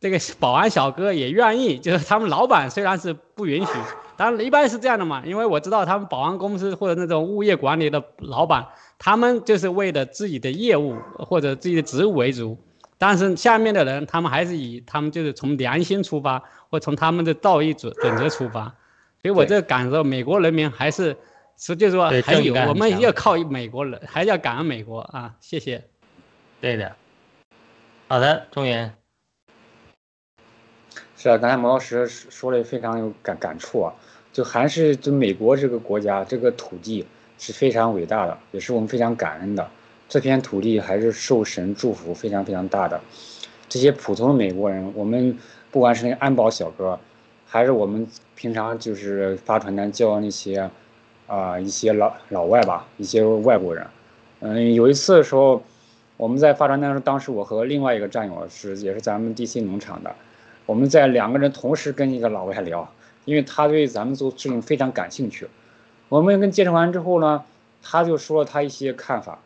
[0.01, 3.71] 这个保安小哥也愿意，就是他们老板虽然是不允许，
[4.19, 8.67] 当然一般是这样的嘛，因为我知道他们保安公司或者那种物业管理的老板，
[8.97, 12.57] 他们就是为了自己的业务或者自己的职务为主，
[12.97, 18.65] 但是下面的人他们还是以他们就是从良心出发，或从他们的道义准准则出发，
[19.21, 21.15] 所以我这感受美国人民还是
[21.55, 25.85] 是就是说还有我们要靠美国人，还是要感恩美国啊，谢谢。
[26.59, 26.93] 对的。
[28.09, 28.93] 好的，中原。
[31.15, 33.93] 是啊，刚才毛老师说的非常有感感触啊，
[34.39, 37.05] 就还是就美国这个国家这个土地
[37.37, 39.69] 是非常伟大的，也是我们非常感恩的。
[40.07, 43.01] 这片土地还是受神祝福非常非常大的。
[43.67, 45.37] 这些普通美国人，我们
[45.71, 46.97] 不管是那个安保小哥，
[47.45, 50.69] 还是我们平常就是发传单叫那些
[51.27, 53.85] 啊一些老老外吧，一些外国人，
[54.39, 55.61] 嗯，有一次的时候。
[56.15, 60.15] 我们在发传单的时候，当时我和另外一个战友是也是咱们 DC 农场的，
[60.65, 62.89] 我们在两个人同时跟一个老外聊，
[63.29, 65.47] 因为他对咱们做事情非常感兴趣。
[66.09, 67.43] 我们跟接触完之后呢，
[67.83, 69.37] 他就说了他一些看法，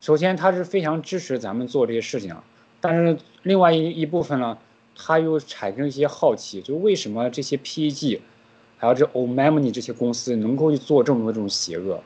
[0.00, 2.34] 首先他是非常支持咱们做这些事情，
[2.80, 4.56] 但是另外一一部分呢，
[4.96, 8.20] 他又产生一些好奇，就为什么这些 PEG，
[8.78, 12.00] 还有这 o m e m o n y 这些公司能够去做这么多这种邪恶？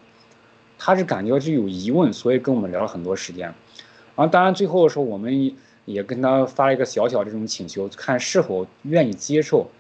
[0.76, 3.55] 他是感觉是有疑问，所以跟我们聊了很多时间。
[4.16, 5.55] 然后当然最后的时候，我们
[5.85, 9.70] 也跟他发了一个小小这种请求，看是否愿意接受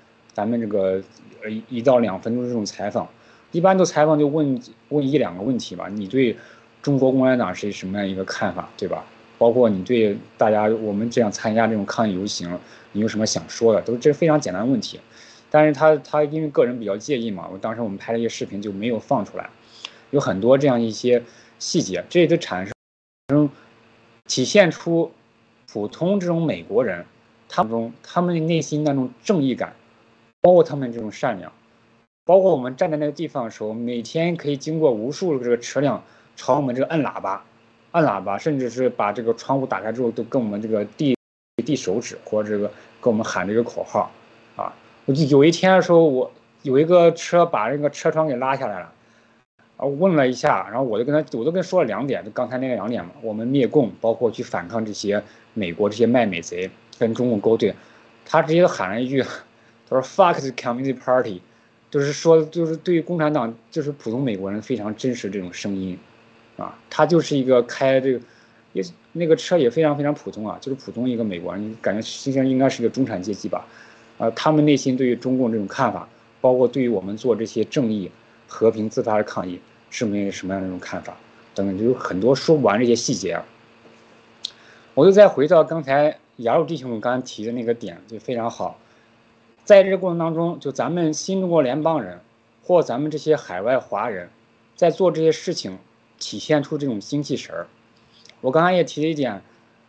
[0.40, 1.02] 咱们这个
[1.42, 3.06] 呃一到两分钟这种采访。
[3.52, 6.34] 一般都采访就问问一两个问题吧，你对
[6.80, 9.04] 中国共产党是什么样一个看法，对吧？
[9.36, 12.58] 包括你对大家我们这样参加这种抗议游行，
[12.92, 13.82] 你有什么想说的？
[13.82, 14.98] 都是这非常简单的问题。
[15.50, 19.50] 但是他他因为个人比较介意嘛，我当时我们拍了一些视频就没有放出来。
[20.10, 21.22] 有很多这样一些
[21.58, 22.66] 细节，这都产
[23.28, 23.50] 生
[24.26, 25.10] 体现出
[25.70, 27.04] 普通这种美国人，
[27.48, 29.74] 他们中他们内心那种正义感，
[30.42, 31.52] 包括他们这种善良，
[32.24, 36.02] 包括我们站在那个地方的时候，每天可以经过无数这个车辆
[36.36, 37.44] 朝我们这个摁喇叭，
[37.90, 41.16] 按喇叭，甚至是把这个窗户打开之后，都跟我们这个递
[41.64, 42.68] 递手指或者这个
[43.00, 44.10] 跟我们喊这个口号，
[44.56, 44.72] 啊，
[45.04, 46.30] 我就有一天的时候，我
[46.62, 48.92] 有一个车把那个车窗给拉下来了。
[49.76, 55.22] 啊，问了一下，然后我就跟他，我都跟他说了两点，就刚才那个两点嘛，我们灭共，包括去反抗这些
[55.54, 57.74] 美国这些卖美贼，跟中共勾兑。
[58.26, 59.24] 他直接喊了一句，
[59.90, 61.42] 他说 “fuck the Communist Party”，
[61.90, 65.98] 就是说，就是对于共产党，就是普通美国人非常真实这种声音，
[66.56, 68.20] 啊，他就是一个开这个，
[68.72, 68.82] 也
[69.12, 73.66] 那个车也非常非常普通啊，就是普通一个美国人，感觉实际上应该是个中产阶级吧，
[74.16, 76.08] 啊，他们内心对于中共这种看法，
[76.40, 78.10] 包括对于我们做这些正义、
[78.46, 79.60] 和平、自发的抗议。
[79.92, 81.16] 是没什么样的一种看法，
[81.52, 83.44] 等等，就有很多说不完这些细节啊。
[84.94, 88.78] 我就再回到刚才雅鲁弟兄刚才提的那个点，就非常好。
[89.70, 92.18] 在这个过程当中，就咱们新中国联邦人，
[92.64, 94.28] 或咱们这些海外华人，
[94.74, 95.78] 在做这些事情，
[96.18, 97.68] 体现出这种精气神儿。
[98.40, 99.40] 我刚才也提了一点，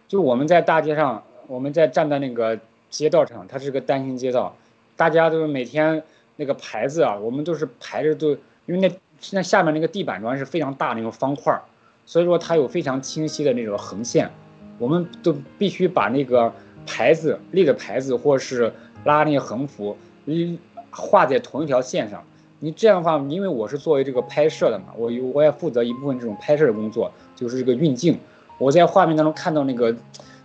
[0.08, 2.60] 就我们在大街上，我们在站在那个
[2.92, 4.56] 街道上，它是个单行街道，
[4.96, 6.04] 大家都是每天
[6.36, 8.88] 那个牌子啊，我们都是排着都，因为那。
[9.20, 11.62] 现在下面那个地板砖是非常大那种方块儿，
[12.06, 14.32] 所以说它有非常清晰的那种横线，
[14.78, 16.52] 我们都必须把那个
[16.88, 18.74] 牌子立的牌子或是
[19.06, 19.96] 拉那个横幅，
[20.26, 22.24] 你画在同一条线上。
[22.60, 28.18] 你这样的话，因为我是作为这个拍摄的嘛，我有我也负责一部分这种拍摄的工作，就是这个运镜。
[28.60, 29.96] 我在画面当中看到那个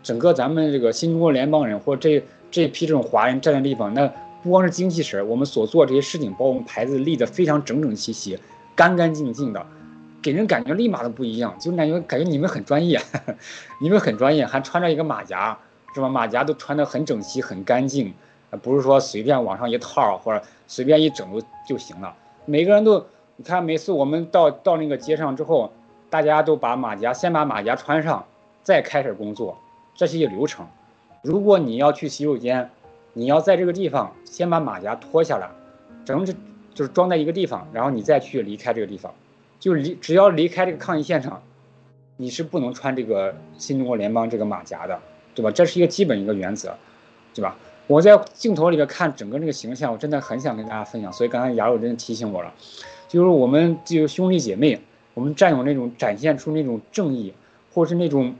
[0.02, 4.10] 整个咱们这个新中国联邦人或这这批这种华人站的地方，那
[4.42, 8.38] 不光是精气神，我们所做这些事情，包括我们牌子立的非常整整齐齐。
[8.74, 9.66] 干干净净的，
[10.22, 13.00] 给人感觉立马都不一样，就感觉感觉你们很专业，
[13.80, 15.58] 你们很专业，还穿着一个马甲，
[15.94, 16.08] 是吧？
[16.08, 18.12] 马甲都穿得很整齐、很干净，
[18.62, 22.14] 不是说随便往上一套或者随便一整就就行了。
[22.44, 25.72] 每个人都，你看每次我们到到那个街上之后，
[26.10, 28.24] 大家都把马甲先把马甲穿上，
[28.62, 29.58] 再开始工作，
[29.94, 30.66] 这是一流程。
[31.22, 32.70] 如果你要去洗手间，
[33.12, 35.50] 你要在这个地方先把马甲脱下来，
[36.04, 36.26] 整。
[36.76, 39.14] 就是装在一个地方，然后你再去离开这个地方，
[39.58, 41.40] 就离只要离开这个抗议现场，
[42.18, 45.00] 你是不能穿这个新中国联邦这个马甲的，
[45.34, 45.50] 对吧？
[45.50, 46.76] 这是一个基本一个原则，
[47.32, 47.56] 对吧？
[47.86, 52.52] 我在镜头里边看整个那个形象，我真的很想跟大家分享，所以刚才雅鲁真的提醒我了，
[53.08, 54.80] 就是我们就兄弟姐妹，
[55.14, 57.32] 我们占有那种展现出那种正义，
[57.72, 58.34] 或是那种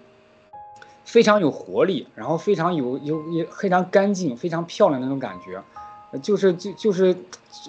[1.05, 5.63] 非常有活力，然后非常有有也非常干净、非常漂亮那种感觉。
[6.23, 7.15] 就是就就是，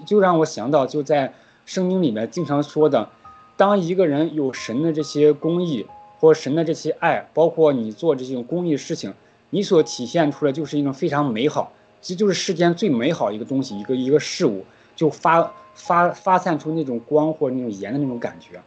[0.06, 1.34] 就让我想到就在
[1.66, 3.10] 圣经里面经常说的，
[3.58, 5.86] 当一个人有神的这些公义
[6.20, 9.14] 或神的这些爱，包括你做这种公益事情，
[9.50, 11.72] 你所体现出来就是一种非常美好，
[12.02, 18.58] 这就是世间最美好一个东西，一个一个事物，就发发发散出那种光或者那种盐的那种感觉，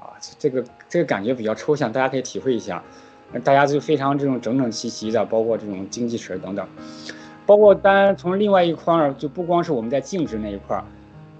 [0.00, 2.82] 啊，这个这个感觉比较抽象，大家可以体会一下，
[3.42, 6.66] 大家就非常这种整整齐齐的，包括这种精气神等等。
[7.44, 10.84] 包括当然从另外一块儿，就不光是我们在静止那一块儿，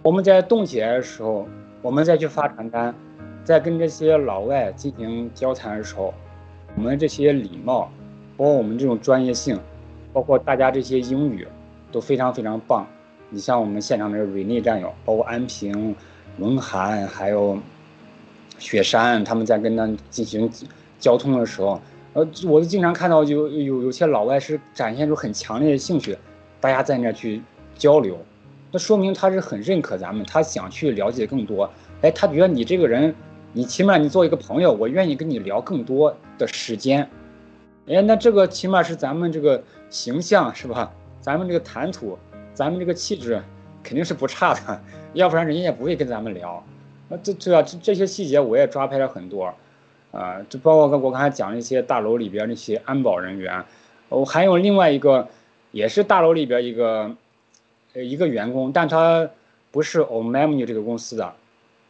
[0.03, 1.47] 我们在动起来的时候，
[1.83, 2.95] 我们再去发传单，
[3.45, 6.15] 在跟这些老外进行交谈的时候，
[6.77, 7.91] 我们这些礼貌，
[8.39, 9.59] 包括我们这种专业性，
[10.13, 11.47] 包括大家这些英语，
[11.91, 12.87] 都非常非常棒。
[13.31, 15.95] 你像我们现场的瑞内战友，包括安平、
[16.39, 17.59] 文涵，还有
[18.61, 20.49] 雪山，他们在跟他进行
[21.01, 21.81] 交通的时候。
[22.15, 26.17] 呃，我就经常看到有有有些老外是展现出很强烈的兴趣，
[26.61, 27.43] 大家在那去
[27.77, 28.17] 交流，
[28.71, 31.69] 那说明他是很认可咱们，他想去了解更多。
[32.03, 33.13] 哎，他觉得你这个人，
[33.53, 37.09] 你起码你做一个朋友，我愿意跟你聊更多的时间。
[37.89, 40.93] 哎，那这个起码是咱们这个形象是吧？
[41.21, 42.19] 咱们这个谈吐，
[42.55, 43.43] 咱们这个气质
[43.83, 44.81] 肯定是不差的，
[45.15, 46.63] 要不然人家也不会跟咱们聊。
[47.09, 49.55] 那这这啊这这些细节我也抓拍了很多。
[50.11, 53.63] 啊，这包括我刚才讲那些大楼里边那些安保人员，
[54.09, 55.29] 我还有另外一个，
[55.71, 57.15] 也是大楼里边一个，
[57.93, 59.29] 呃一个员工，但他
[59.71, 61.35] 不是 o m e m u 这个公司的。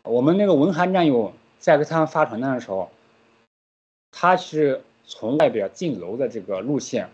[0.02, 2.90] 我们那个文涵战友在给他们发传单的时候，
[4.10, 7.08] 他是从外边进楼的这个路线，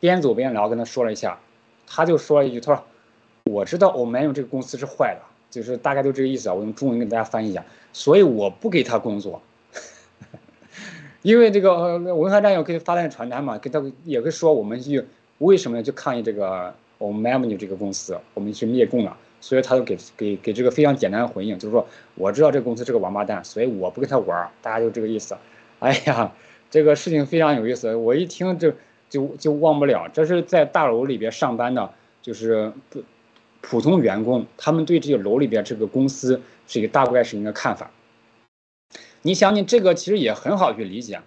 [0.00, 1.40] 边走边聊，跟他说了一下，
[1.86, 2.84] 他就说了一句，他说
[3.50, 9.40] ：“我知道 o m e m u 这个公司是坏的，就是大概就这个意思啊。”我用中文给大家翻译一下，所以我不给他工作。
[11.22, 15.02] 因为这个文化战友可以发那传单嘛，给他也会说我们去
[15.38, 25.34] 为什么要去抗议这个我们 Avenue 这个公司，我们去灭共了，所以他就给给给这个非常简单的回应，就是说我知道这个公司是个王八蛋，所以我不跟他玩儿，大家就这个意思。
[25.78, 26.32] 哎呀，
[26.70, 28.72] 这个事情非常有意思，我一听就
[29.08, 31.90] 就就忘不了，这是在大楼里边上班的，
[32.20, 33.02] 就是普
[33.60, 37.90] 普通员工，他们对这个楼里边这个公司是一个大概是一个看法。
[39.22, 41.20] 你想，你这个其实也很好去理解。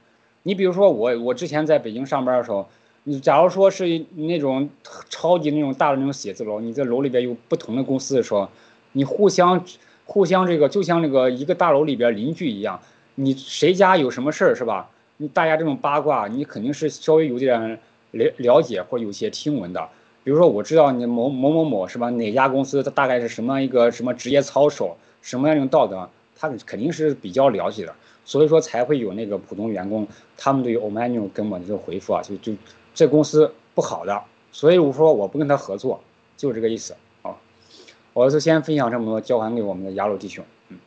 [0.43, 2.69] 你比如说我，我之前在北京上班的时候，
[3.03, 4.69] 你假如说是那种
[5.09, 8.49] 超级那种大的那种写字楼，你在楼里边有不同的公司的时候，
[8.93, 9.65] 你互相
[10.05, 12.79] 互相这个就像那个一个大楼里边邻居一样，
[13.15, 14.89] 你谁家有什么事儿是吧？
[15.30, 17.80] 大家这种八卦，你肯定是稍微有点
[18.11, 19.89] 了了解或有些听闻的。
[20.24, 22.09] 比如说我知道你某某某某是吧？
[22.11, 26.09] 哪家公司它大概是什么一个什么职业操守，什么样一种道德？
[26.36, 27.93] 他肯定是比较了解的，
[28.26, 30.07] 所以说才会有那个普通员工，
[30.38, 32.53] 他们对于 o m a n u 跟我这个回复啊，就就
[32.95, 36.01] 这公司不好的，所以我说我不跟他合作，
[36.38, 37.38] 就这个意思啊。
[38.13, 40.43] 我就先分享这么多，交还给我们的雅鲁弟兄。
[40.69, 40.80] 嗯，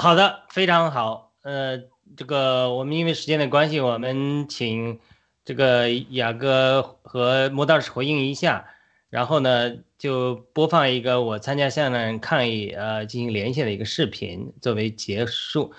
[0.00, 1.30] 好的，非常好。
[1.42, 1.78] 呃，
[2.16, 4.98] 这个我们因为时间的关系，我们请
[5.44, 8.64] 这个雅哥和魔道士回应一下。
[9.10, 15.70] 然后呢，就播放一个我参加现场抗议呃进行连线的一个视频作为结束。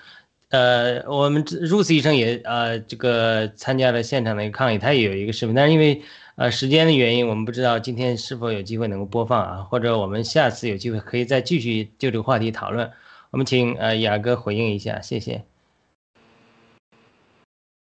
[0.50, 6.00] 呃，我们 Rose 医生也呃这个参加了现场的一个抗议，他也有一个视频，但是因为
[6.36, 12.88] 呃时间的原因，我们不知道今天是否有机会能够播放啊，或者我们下次有机会可以再继续就这个话题讨论。
[13.32, 15.42] 我们请呃雅哥回应一下，谢谢。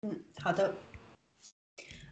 [0.02, 0.74] 嗯，好的。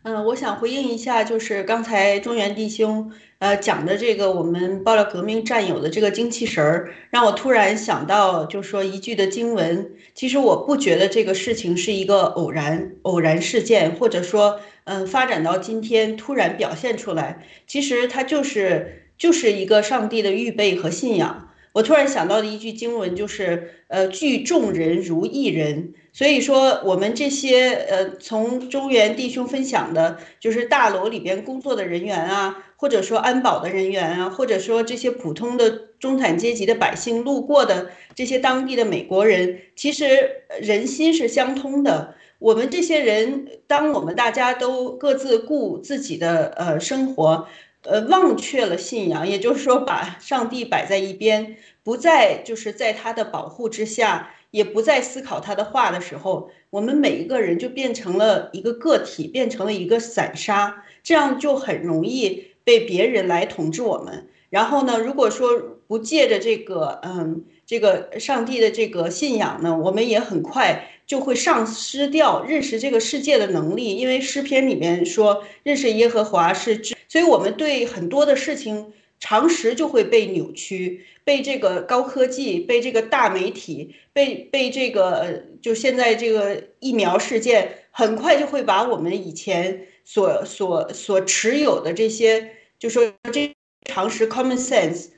[0.03, 9.95] 嗯，我想回应一下，就是刚才中原弟兄呃讲的这个我们爆料革命战友的这个精气神儿，让我突然想到，就说一句的经文。
[10.13, 21.44] 其实我不觉得这个事情是一个偶然偶然事件，或者说嗯发展到今天突然表现出来，其实它就是就是一个上帝的预备和信仰。
[21.75, 25.93] 我突然想到的一句经文就是，呃，聚众人如一人。
[26.13, 35.69] 所以说，我们这些呃，从中原弟兄分享的，就是大楼里边工作的人员啊，或者说安保的人员啊，或者说这些普通的
[35.99, 40.29] 中产阶级的百姓路过的这些当地的美国人，其实
[40.61, 42.15] 人心是相通的。
[42.39, 47.49] 我们这些人，当我们大家都各自顾自己的呃生活。
[47.85, 64.27] 呃，忘却了信仰，也就是说，把上帝摆在一边，不再就是在他的保护之下，也不再思考他的话的时候，我们每一个人就变成了一个个体，变成了一个散沙，这样就很容易被别人来统治我们。
[64.49, 65.49] 然后呢，如果说
[65.87, 76.95] 不借着这个，嗯，这个上帝的这个信仰呢，我们也很快就会丧失掉认识这个世界的能力，因为诗篇里面说，认识耶和华是知。
[77.15, 78.91] 所以，我们对很多的事情，
[79.21, 93.49] 常识就会被扭曲，被这个高科技，被这个大媒体，被被这个，就现在这个疫苗事件，很快就会把我们以前所所所持有的这些，就说这
[93.85, 95.11] 常识 common sense，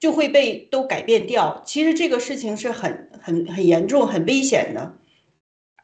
[0.00, 1.62] 就会被都改变掉。
[1.66, 4.94] 其实这个事情是很很很严重、很危险的。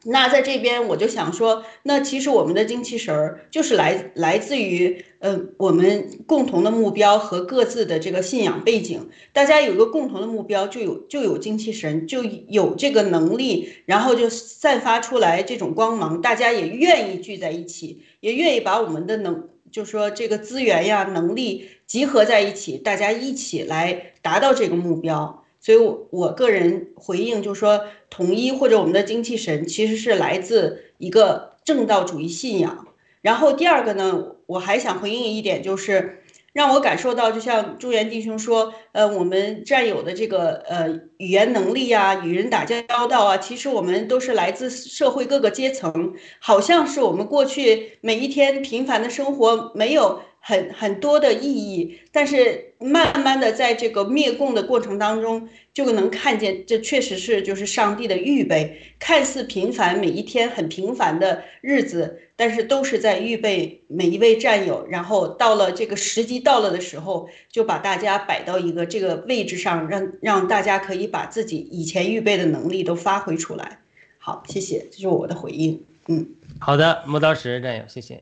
[0.07, 9.09] 那在这边我就想说，那其实我们的精气神儿就是来来自于，呃，我们共同的目标和各自的这个信仰背景。
[9.33, 16.21] 大家有一个共同的目标，就有就有精气神，就有这个能力，然后就散发出来这种光芒。
[16.21, 25.44] 大家也愿意聚在一起，也愿意把我们的能，就是说这个资源呀、能力集合在一起，大家一起来达到这个目标。
[25.65, 32.87] 所以，我我个人回应就是说，统一或者我们的精气神其实是来自一个正道主义信仰。
[33.23, 36.21] 然后第二个呢，我还想回应一点，就是
[36.53, 40.87] 让我感受到，就像朱元弟兄说，呃，我们占有的这个呃
[41.17, 50.21] 语言能力啊，与人打交道啊，其实我们都是来自社会各个阶层，好像是我们过去每一天平凡的生活没有。
[50.47, 73.79] 很很多的意义，但是慢慢的在这个灭共的过程当中，就能看见这确实是就是上帝的预备，看似平凡，每一天很平凡的日子，但是都是在预备每一位战友，然后到了这个时机到了的时候，就把大家摆到一个这个位置上，让让大家可以把自己以前预备的能力都发挥出来。
[74.19, 75.83] 好，谢谢，这是我的回应。
[76.07, 78.21] 嗯，好的，磨刀石战友，谢谢。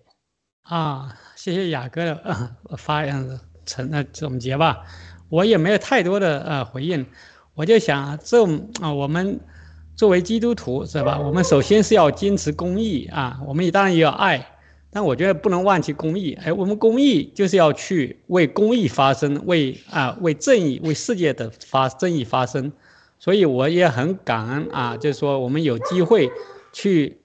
[0.61, 4.85] 啊，谢谢雅哥的呃 发言成呃总结吧，
[5.27, 7.05] 我也没有太多的呃回应，
[7.53, 9.41] 我就想啊这种啊，我们
[9.93, 11.19] 作为基督徒是吧？
[11.19, 14.55] 我们首先是要坚持公义啊，我们也当然也要爱，
[14.89, 16.31] 但我觉得不能忘记公义。
[16.41, 22.71] 哎，我们公义就是要去为公义发声，为啊为正义为世界的发正义发声，
[23.19, 26.31] 所以我也很感恩啊，就是说我们有机会
[26.71, 27.19] 去。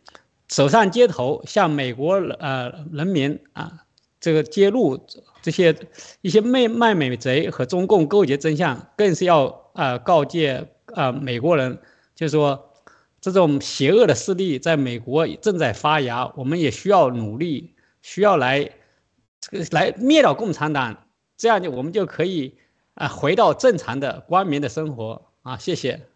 [0.51, 3.85] 走上街头，向美国呃人民啊，
[4.21, 4.99] 这个揭露
[5.41, 5.75] 这些
[6.21, 11.79] 一些卖卖美贼和中共勾结真相，更是要啊告诫啊美国人，
[12.15, 12.73] 就是说
[13.21, 18.71] 这种邪恶的势力在美国正在发芽，我们也需要努力，需要来
[19.41, 21.07] 这个来灭掉共产党，
[21.37, 22.57] 这样就我们就可以
[22.95, 26.07] 啊回到正常的光明的生活啊，谢谢。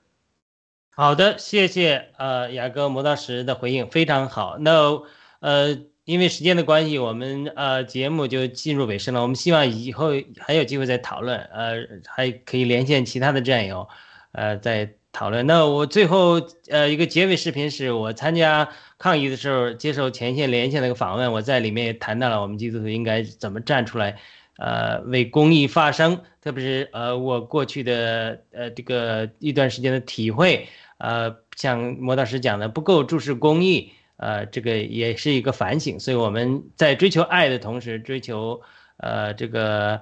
[0.95, 4.59] 好的，谢谢呃雅各磨刀石的回应非常好。
[4.59, 5.01] 那
[5.41, 9.23] 呃因为时间的关系，我们呃节目就进入尾声了。
[9.23, 11.77] 我们希望以后还有机会再讨论，呃
[12.07, 13.89] 还可以连线其他的战友，
[14.33, 15.47] 呃再讨论。
[15.47, 24.19] 那我最后呃一个结尾视频是我参加抗议的时候接受前线连线的一个访问，我在里面也谈到了我们基督徒应该怎么站出来。
[24.59, 33.91] 呃，为公益发声，特别是呃，我过去的呃这个一段时间的体会，呃，像磨刀石讲的，不够重视公益，
[34.23, 35.99] 呃，这个也是一个反省。
[35.99, 38.63] 所以我们在追求爱的同时，追求
[38.99, 40.01] 呃这个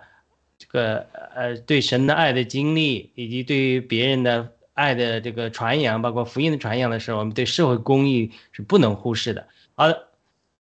[0.59, 9.49] 这个呃对神的爱的经历，以及对于别人的爱的这个传扬，包括福音的传扬的时候，我们对社会公益是不能忽视的。
[9.75, 10.07] 好的。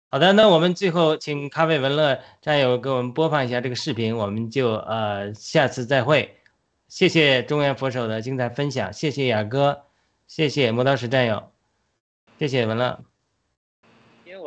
[0.10, 6.38] 好的，那我们最后请咖啡文乐战友给我们播放一下这个视频，我们就呃下次再会。
[6.88, 9.84] 谢谢中原佛手的精彩分享，谢谢雅哥，
[10.26, 11.52] 谢谢磨刀石战友，
[12.40, 13.17] 谢谢文乐。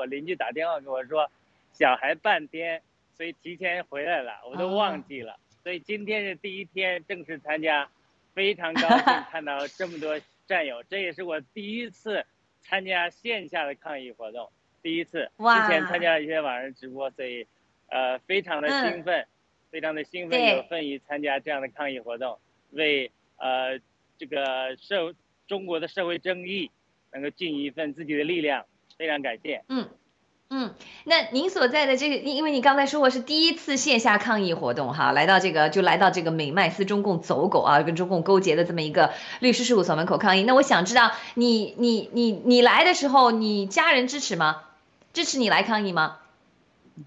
[0.01, 1.31] 我邻居打电话跟我说，
[1.75, 2.81] 小孩半天，
[3.15, 5.39] 所以提前回来了，我都忘记了。
[5.63, 7.87] 所以今天是第一天正式参加，
[8.33, 12.25] 非常高兴看到这么多战友，这也是我第一次
[12.63, 14.51] 参加线下的抗议活动。
[14.83, 17.47] 第一次，之前参加了一些网上直播，所以，
[17.89, 19.27] 呃，非常的兴奋，
[19.71, 22.39] 非常的兴奋，有份于参加这样的抗议活动，
[22.71, 23.79] 为呃
[24.17, 25.15] 这个社
[25.47, 26.71] 中国的社会正义
[27.13, 28.65] 能够尽一份自己的力量，
[29.01, 29.65] 非常感谢。
[29.71, 29.89] 嗯
[30.51, 30.75] 嗯，
[31.05, 40.43] 那您所在的这个，因为你刚才说过是第一次线下抗议活动哈，来到这个就来到这个美麦斯中共走狗啊，跟中共勾结的这么一个律师事务所门口抗议。
[40.43, 44.65] 那我想知道，你你你你来的时候，你家人支持吗？
[45.15, 46.19] 支持你来抗议吗？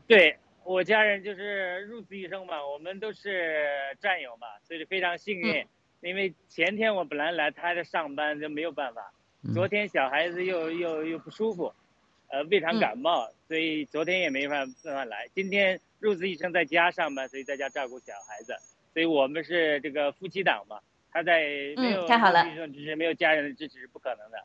[0.08, 3.68] 对我家人就是入死一生嘛，我们都是
[4.02, 5.64] 战友嘛，所以非常幸运。
[6.02, 9.12] 因为前天我本来来，他还在上班，就没有办法。
[9.54, 11.74] 昨天小孩子又又又不舒服，
[12.34, 15.30] 呃，胃肠感冒，所以昨天也没法办法来。
[15.36, 18.56] 今天入职医生在家上班，所以在家照顾小孩子。
[18.92, 20.78] 所以我们是这个夫妻档嘛，
[21.12, 21.44] 他在
[21.78, 24.40] 没有太好了，支持没有家人的支持是不可能的。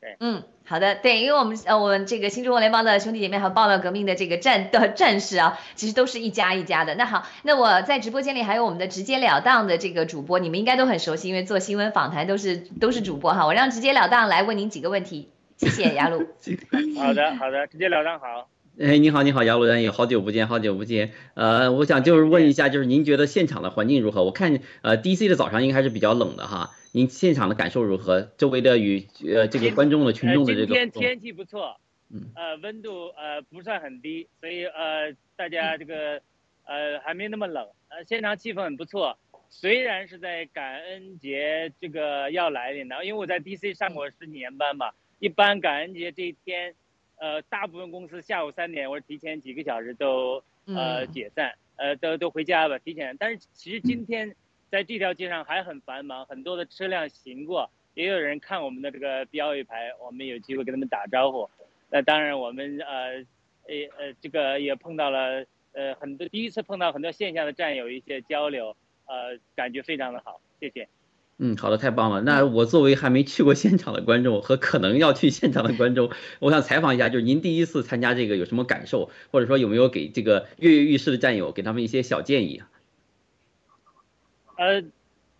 [0.00, 6.94] 对嗯，好的，对，因为我们呃，我们这个新中国联邦的兄弟姐妹和报道革命的这个战的战士啊，其实都是一家一家的。
[6.94, 13.44] 那好，那我在直播间里还有我们的直截了当的这个主播，你们应该都很熟悉，因为做新闻访谈都是都是主播哈。
[13.44, 16.26] 我让直截了当来问您几个问题，谢谢雅鲁。
[16.96, 18.48] 好的，好的，直接了当好。
[18.78, 21.12] 哎，你好，你好，雅鲁人也好久不见，好久不见。
[21.34, 24.22] 呃，我想就是问一下，就是您觉得现场的环境如何？
[24.22, 26.70] 我看呃，DC 的早上应该还是比较冷的哈。
[26.92, 28.30] 您现场的感受如何？
[28.38, 30.66] 周围的与呃这个观众的群众的这个。
[30.66, 36.22] 今天天气不错，嗯，呃，温度呃不算很低，所以呃大家这个
[36.64, 37.66] 呃还没那么冷。
[37.88, 39.18] 呃，现场气氛很不错。
[39.50, 46.74] 虽然是在感恩节这个要来临的，因为我在 DC 上过十几年班嘛，一般感恩节这一天。
[47.20, 53.16] 呃，大部分公司下午三点或者提前几个小时都呃解散，呃都都回家吧，提前。
[53.18, 54.36] 但是其实今天
[54.70, 61.50] 在这条街上还很繁忙，很多的车辆行过，也有人看我们的这个标语牌，我们有机会跟他们打招呼。
[61.90, 63.16] 那当然我们呃
[63.66, 70.88] 呃呃这个也碰到了呃很多第一次碰到很多线下的战友一些交流，呃感觉非常的好，谢谢。
[71.40, 72.20] 嗯，好的，太棒了。
[72.20, 76.10] 那我作为还没去过现场的观众和可能要去现场的观众，
[76.40, 82.62] 我想采访一下，就是您第一次参加这个有什么感受，或者说有没有给这个跃跃欲试的战友给他们一些小建议？
[84.56, 84.82] 呃，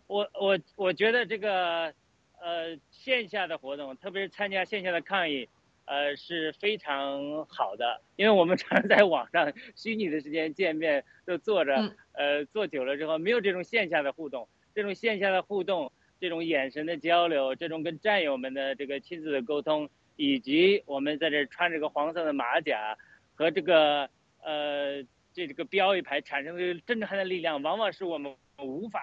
[0.07, 1.92] 我我我觉得这个
[2.40, 5.49] 呃线下的活动，特别是参加线下的抗议，
[5.84, 14.49] 呃是非常好的，因为我们常常在网上虚拟的时间见面，就坐着，呃坐久了之后，没有这种线下的互动。
[14.79, 22.97] 这种线下的互动，这种眼神的交流，这种跟战友们的这个亲自的沟通，以及我们在这穿着个黄色的马甲，
[23.35, 24.09] 和这个
[24.41, 25.03] 呃
[25.33, 29.01] 这这个标语牌产生的震撼的力量，往往是我们无法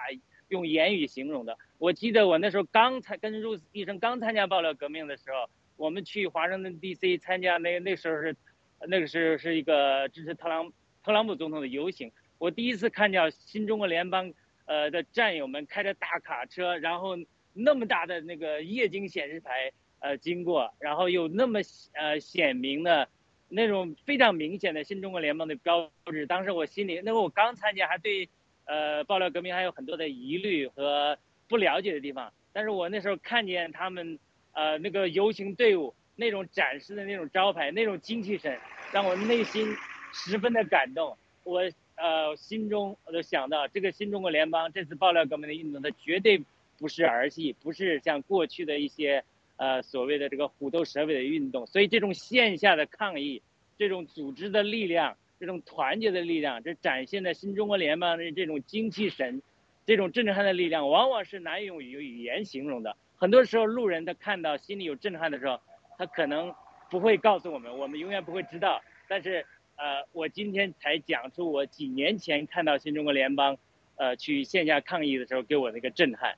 [0.48, 1.58] 用言语形容的。
[1.76, 7.18] 我记得我那时候刚参跟入医生刚参加爆料革命的时候，我们去华盛顿 D.C.
[7.18, 8.34] 参加那那时候是
[8.88, 10.72] 那个是是一个支持特朗
[11.04, 14.32] 特朗普总统的游行，我第一次看见新中国联邦。
[14.66, 17.16] 呃的战友们开着大卡车，然后
[17.52, 21.60] 那么大的那个液晶显示牌呃经过，然后有那么
[21.94, 23.08] 呃显明的，
[23.48, 26.26] 那种非常明显的新中国联盟的标志。
[26.26, 28.28] 当时我心里，那个我刚参加，还对
[28.66, 31.16] 呃爆料革命还有很多的疑虑和
[31.48, 32.32] 不了解的地方。
[32.52, 34.18] 但是我那时候看见他们
[34.52, 38.58] 呃那个游行队伍那种展示的那种招牌，那种精气神，
[38.92, 39.74] 让我内心
[40.12, 41.16] 十分的感动。
[41.44, 41.62] 我。
[41.96, 46.42] 呃，心中我都想到，这个新中国联邦这次爆料革命的运动，它绝对
[46.78, 49.24] 不是儿戏，不是像过去的一些
[49.56, 51.66] 呃所谓的这个虎头蛇尾的运动。
[51.66, 53.40] 所以这种线下的抗议，
[53.78, 59.40] 这种组织的力量，这种团结的力量，这展现的新中国联邦的这种精气神，
[59.86, 62.94] 这种震撼的力量，往往是难以用语言形容的。
[63.16, 65.58] 很多时候，路人他看到心里有震撼的时候，
[65.96, 66.54] 他可能
[66.90, 68.82] 不会告诉我们，我们永远不会知道。
[69.08, 69.46] 但是。
[69.76, 73.58] 呃，我今天才讲出我几年前看到新中国联邦，
[73.96, 76.34] 呃，去线下抗议的时候给我那个震撼，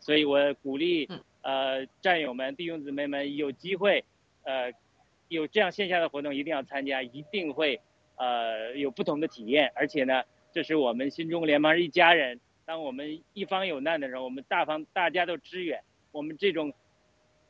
[0.00, 1.08] 所以我鼓励
[1.40, 4.04] 呃战友们、弟兄姊妹们有机会，
[4.42, 4.70] 呃，
[5.28, 7.80] 有这样线下的活动一定要参加，一定会
[8.16, 9.72] 呃有不同的体验。
[9.74, 10.22] 而且呢，
[10.52, 15.82] 这是我们新中国联邦是一家人，当我们一方有难的时候，我们大方大家都支援，
[16.12, 16.74] 我们这种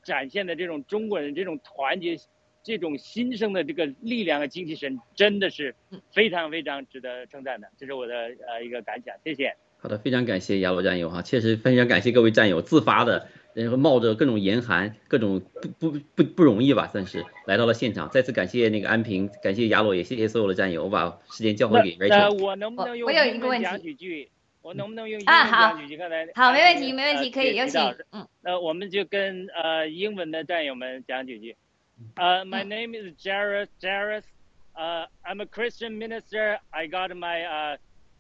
[0.05, 2.17] 展现的这种中国人这种团结。
[2.65, 5.75] 这种新生的这个力量和精气神，真的是
[6.13, 7.69] 非常非常值得称赞的。
[7.79, 8.15] 这是我的
[8.49, 9.55] 呃一个感想，谢谢。
[9.77, 15.43] 好的，非常感谢雅鲁战友哈，确实非常感谢各位战友自发的，然后冒着各种严寒、各种
[15.79, 18.09] 不不不不容易吧，算是来到了现场。
[18.09, 20.85] 再次感谢那个安平，感谢雅鲁，也谢谢所有的战友。
[20.85, 22.09] 我把时间交还给 Rachel。
[22.09, 24.31] 那我能不能用英文讲几句？
[24.63, 25.99] 我能不能用英文讲几句？
[25.99, 27.79] 刚才好，没问题，没问题，可以有请。
[28.11, 31.57] 嗯，那我们就跟呃英文的战友们讲几句。
[32.17, 33.69] Uh, my name is Jairus.
[33.83, 34.25] Jairus.
[34.77, 36.59] Uh, I'm a Christian minister.
[36.73, 37.77] I got my uh,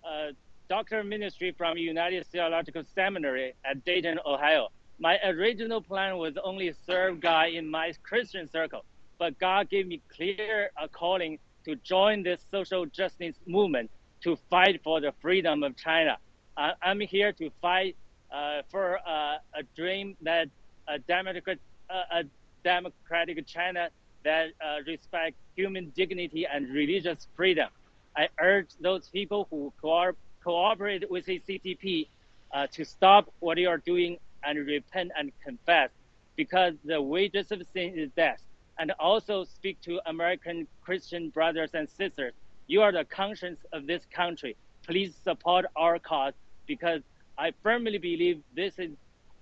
[0.07, 0.33] uh,
[0.69, 4.69] doctor of ministry from United Theological Seminary at Dayton, Ohio.
[4.99, 8.85] My original plan was only serve God in my Christian circle,
[9.19, 13.91] but God gave me clear uh, calling to join this social justice movement
[14.23, 16.19] to fight for the freedom of China.
[16.57, 17.97] I'm here to fight
[18.33, 20.49] uh, for uh, a dream that
[20.89, 21.59] a democratic,
[21.91, 22.25] uh, a
[22.65, 23.91] democratic China
[24.25, 27.69] that uh, respect human dignity and religious freedom.
[28.17, 30.13] I urge those people who co-
[30.45, 32.09] cooperate with the CCP
[32.55, 35.91] uh, to stop what they are doing and repent and confess
[36.37, 38.41] because the wages of sin is death.
[38.79, 42.35] And also speak to American Christian brothers and sisters.
[42.69, 44.57] You are the conscience of this country.
[44.87, 46.35] Please support our cause
[46.67, 47.03] because
[47.39, 48.93] I firmly believe this is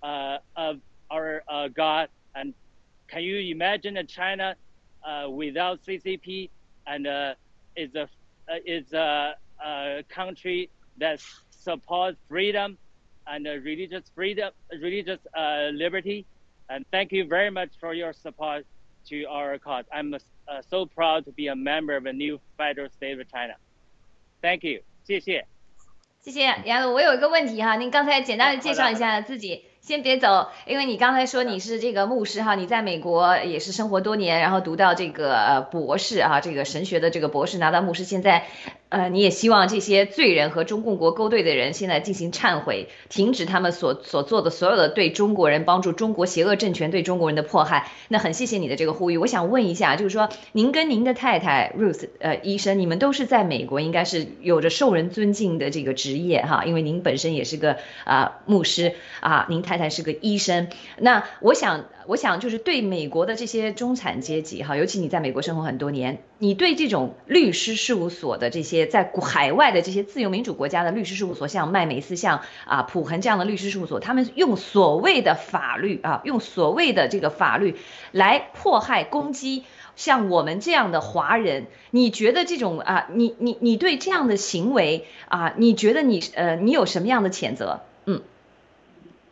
[0.03, 0.79] uh, of
[1.11, 2.55] our uh, God and
[3.12, 4.56] can you imagine a China
[5.04, 6.50] uh, without CCP
[6.86, 7.34] and uh,
[7.76, 8.10] is a
[8.50, 11.20] uh, is a, a, country that
[11.50, 12.78] supports freedom
[13.26, 16.26] and religious freedom, religious uh, liberty?
[16.70, 18.66] And thank you very much for your support
[19.10, 19.86] to our cause.
[19.92, 20.20] I'm uh,
[20.70, 23.56] so proud to be a member of a new federal state of China.
[24.42, 25.46] Thank you，谢谢。
[26.20, 29.64] 谢谢杨总，我有一个问题哈，您刚才简单的介绍一下自己。
[29.83, 38.45] 先别走，因为你刚才说你是这个牧师哈，你在美国也是生活多年，然后读到这个呃博士啊，这个神学的这个博士拿到牧师，现在。
[38.93, 47.89] 呃，你也希望这些罪人和中共国勾兑的人现在进行忏悔，停止他们所所做的所有的对中国人帮助中国邪恶政权对中国人的迫害。
[48.09, 49.17] 那很谢谢你的这个呼吁。
[49.17, 59.72] 我想问一下，就是说您跟您的太太 Ruth 呃医生，你们都是在美国，应该是有着受人尊敬的这个职业哈，因为您本身也是个啊牧师啊，您太。
[59.73, 60.69] 太太是个医生。
[60.99, 77.77] 那我想，我想就是对美国的这些中产阶级哈，尤其你在美国生活很多年，你对这种律师事务所的这些在海外的这些自由民主国家的律师事务所，像麦美斯、像啊普恒这样的律师事务所，他们用所谓的法律啊，用所谓的这个法律
[78.11, 79.65] 来迫害、攻击。
[79.97, 87.81] 像我们这样的华人，你觉得这种啊，你你你对这样的行为啊，你觉得你呃，你有什么样的谴责？
[88.07, 88.23] 嗯，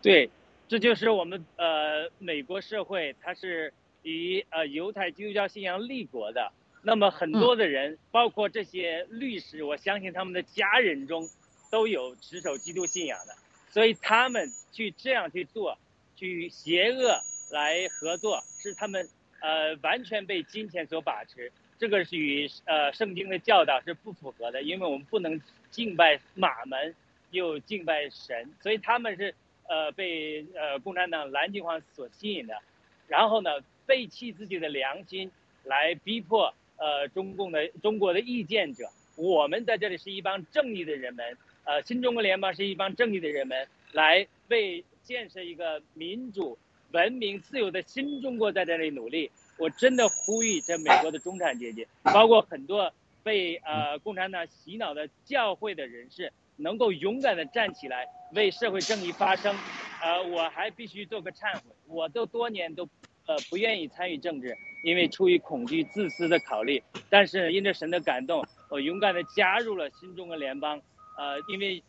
[0.03, 0.31] 对，
[0.69, 3.73] 这就是我们呃美国社会，它是
[4.03, 6.53] 以呃犹太基督教信仰立国的。
[6.83, 11.29] 那么很多的人，包括这些律师，我相信他们的家人中
[11.71, 13.35] 都有持守基督信仰的，
[13.71, 15.79] 所以他们去这样去做，
[16.17, 17.21] 去邪恶
[17.51, 19.09] 来合作，是他们。
[19.43, 25.41] 呃，完全被金钱所把持，这个是与呃圣经的教导是不符合的，因为我们不能
[25.71, 26.95] 敬拜马门，
[27.31, 29.35] 又敬拜神，所以他们是
[29.71, 32.59] 呃被呃共产党蓝金黄所吸引的，
[33.07, 33.51] 然后呢
[33.87, 35.31] 背弃自己的良心，
[35.63, 38.85] 来逼迫呃中共的中国的意见者。
[39.17, 46.59] 我们在这里是一帮正义的人们，呃新中国联邦是一帮正义的人们，来为建设一个民主。
[46.93, 52.93] 文明自由的新中国在这里努力，我真的呼吁这美国的中产阶级，包括很多
[53.23, 59.55] 被呃共产党洗脑的教会的人士，能够勇敢的站起来为社会正义发声。
[60.03, 62.89] 呃，我还必须做个忏悔，我都多年都
[63.27, 66.83] 呃不愿意参与政治，因为出于恐惧、自私的考虑。
[67.09, 70.81] 但是因着神的感动，我勇敢的加入了新中国联邦。
[71.19, 71.83] 呃，因为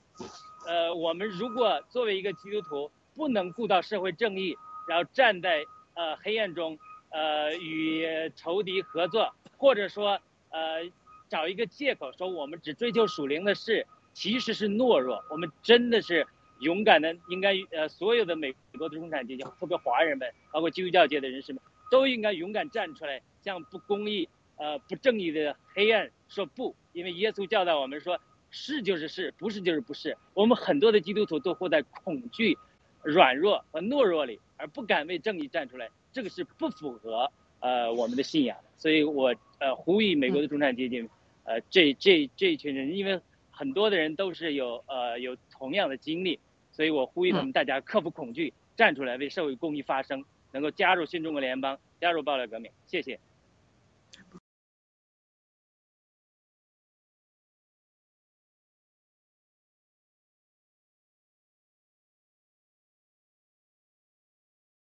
[0.68, 4.56] 呃我们如果作为一个基督徒，不能顾到社会正义。
[4.88, 6.78] 然后站在呃黑暗中，
[7.12, 8.04] 呃与
[8.36, 10.20] 仇敌合作，或者说
[10.50, 10.82] 呃
[11.30, 15.24] 找一个借口说我们只追求属灵的事，其实是懦弱。
[15.30, 16.26] 我们真的是
[16.60, 24.28] 勇敢的，应该呃所有的美国的中产阶级，特别华人们，包括基督教界的人士们，都应该勇敢站出来，向不公义、
[24.58, 26.76] 呃不正义的黑暗说不。
[26.94, 28.20] 因为耶稣教导我们说，
[28.50, 30.18] 是就是是，不是就是不是。
[30.34, 32.58] 我们很多的基督徒都活在恐惧、
[33.02, 34.40] 软弱和懦弱里。
[34.58, 37.32] 而不敢为正义站出来，这个是不符合
[37.62, 38.56] 呃我们的信仰。
[38.78, 41.10] 所以我呃呼吁美国的中产阶级，
[41.46, 43.20] 呃这这这一群人，因为
[43.62, 46.40] 很多的人都是有呃有同样的经历，
[46.72, 52.72] 所以我呼吁他们大家克服恐惧，站出来为社会公益发声，能够加入新中国联邦，加入暴力革命。
[52.88, 53.20] 谢谢。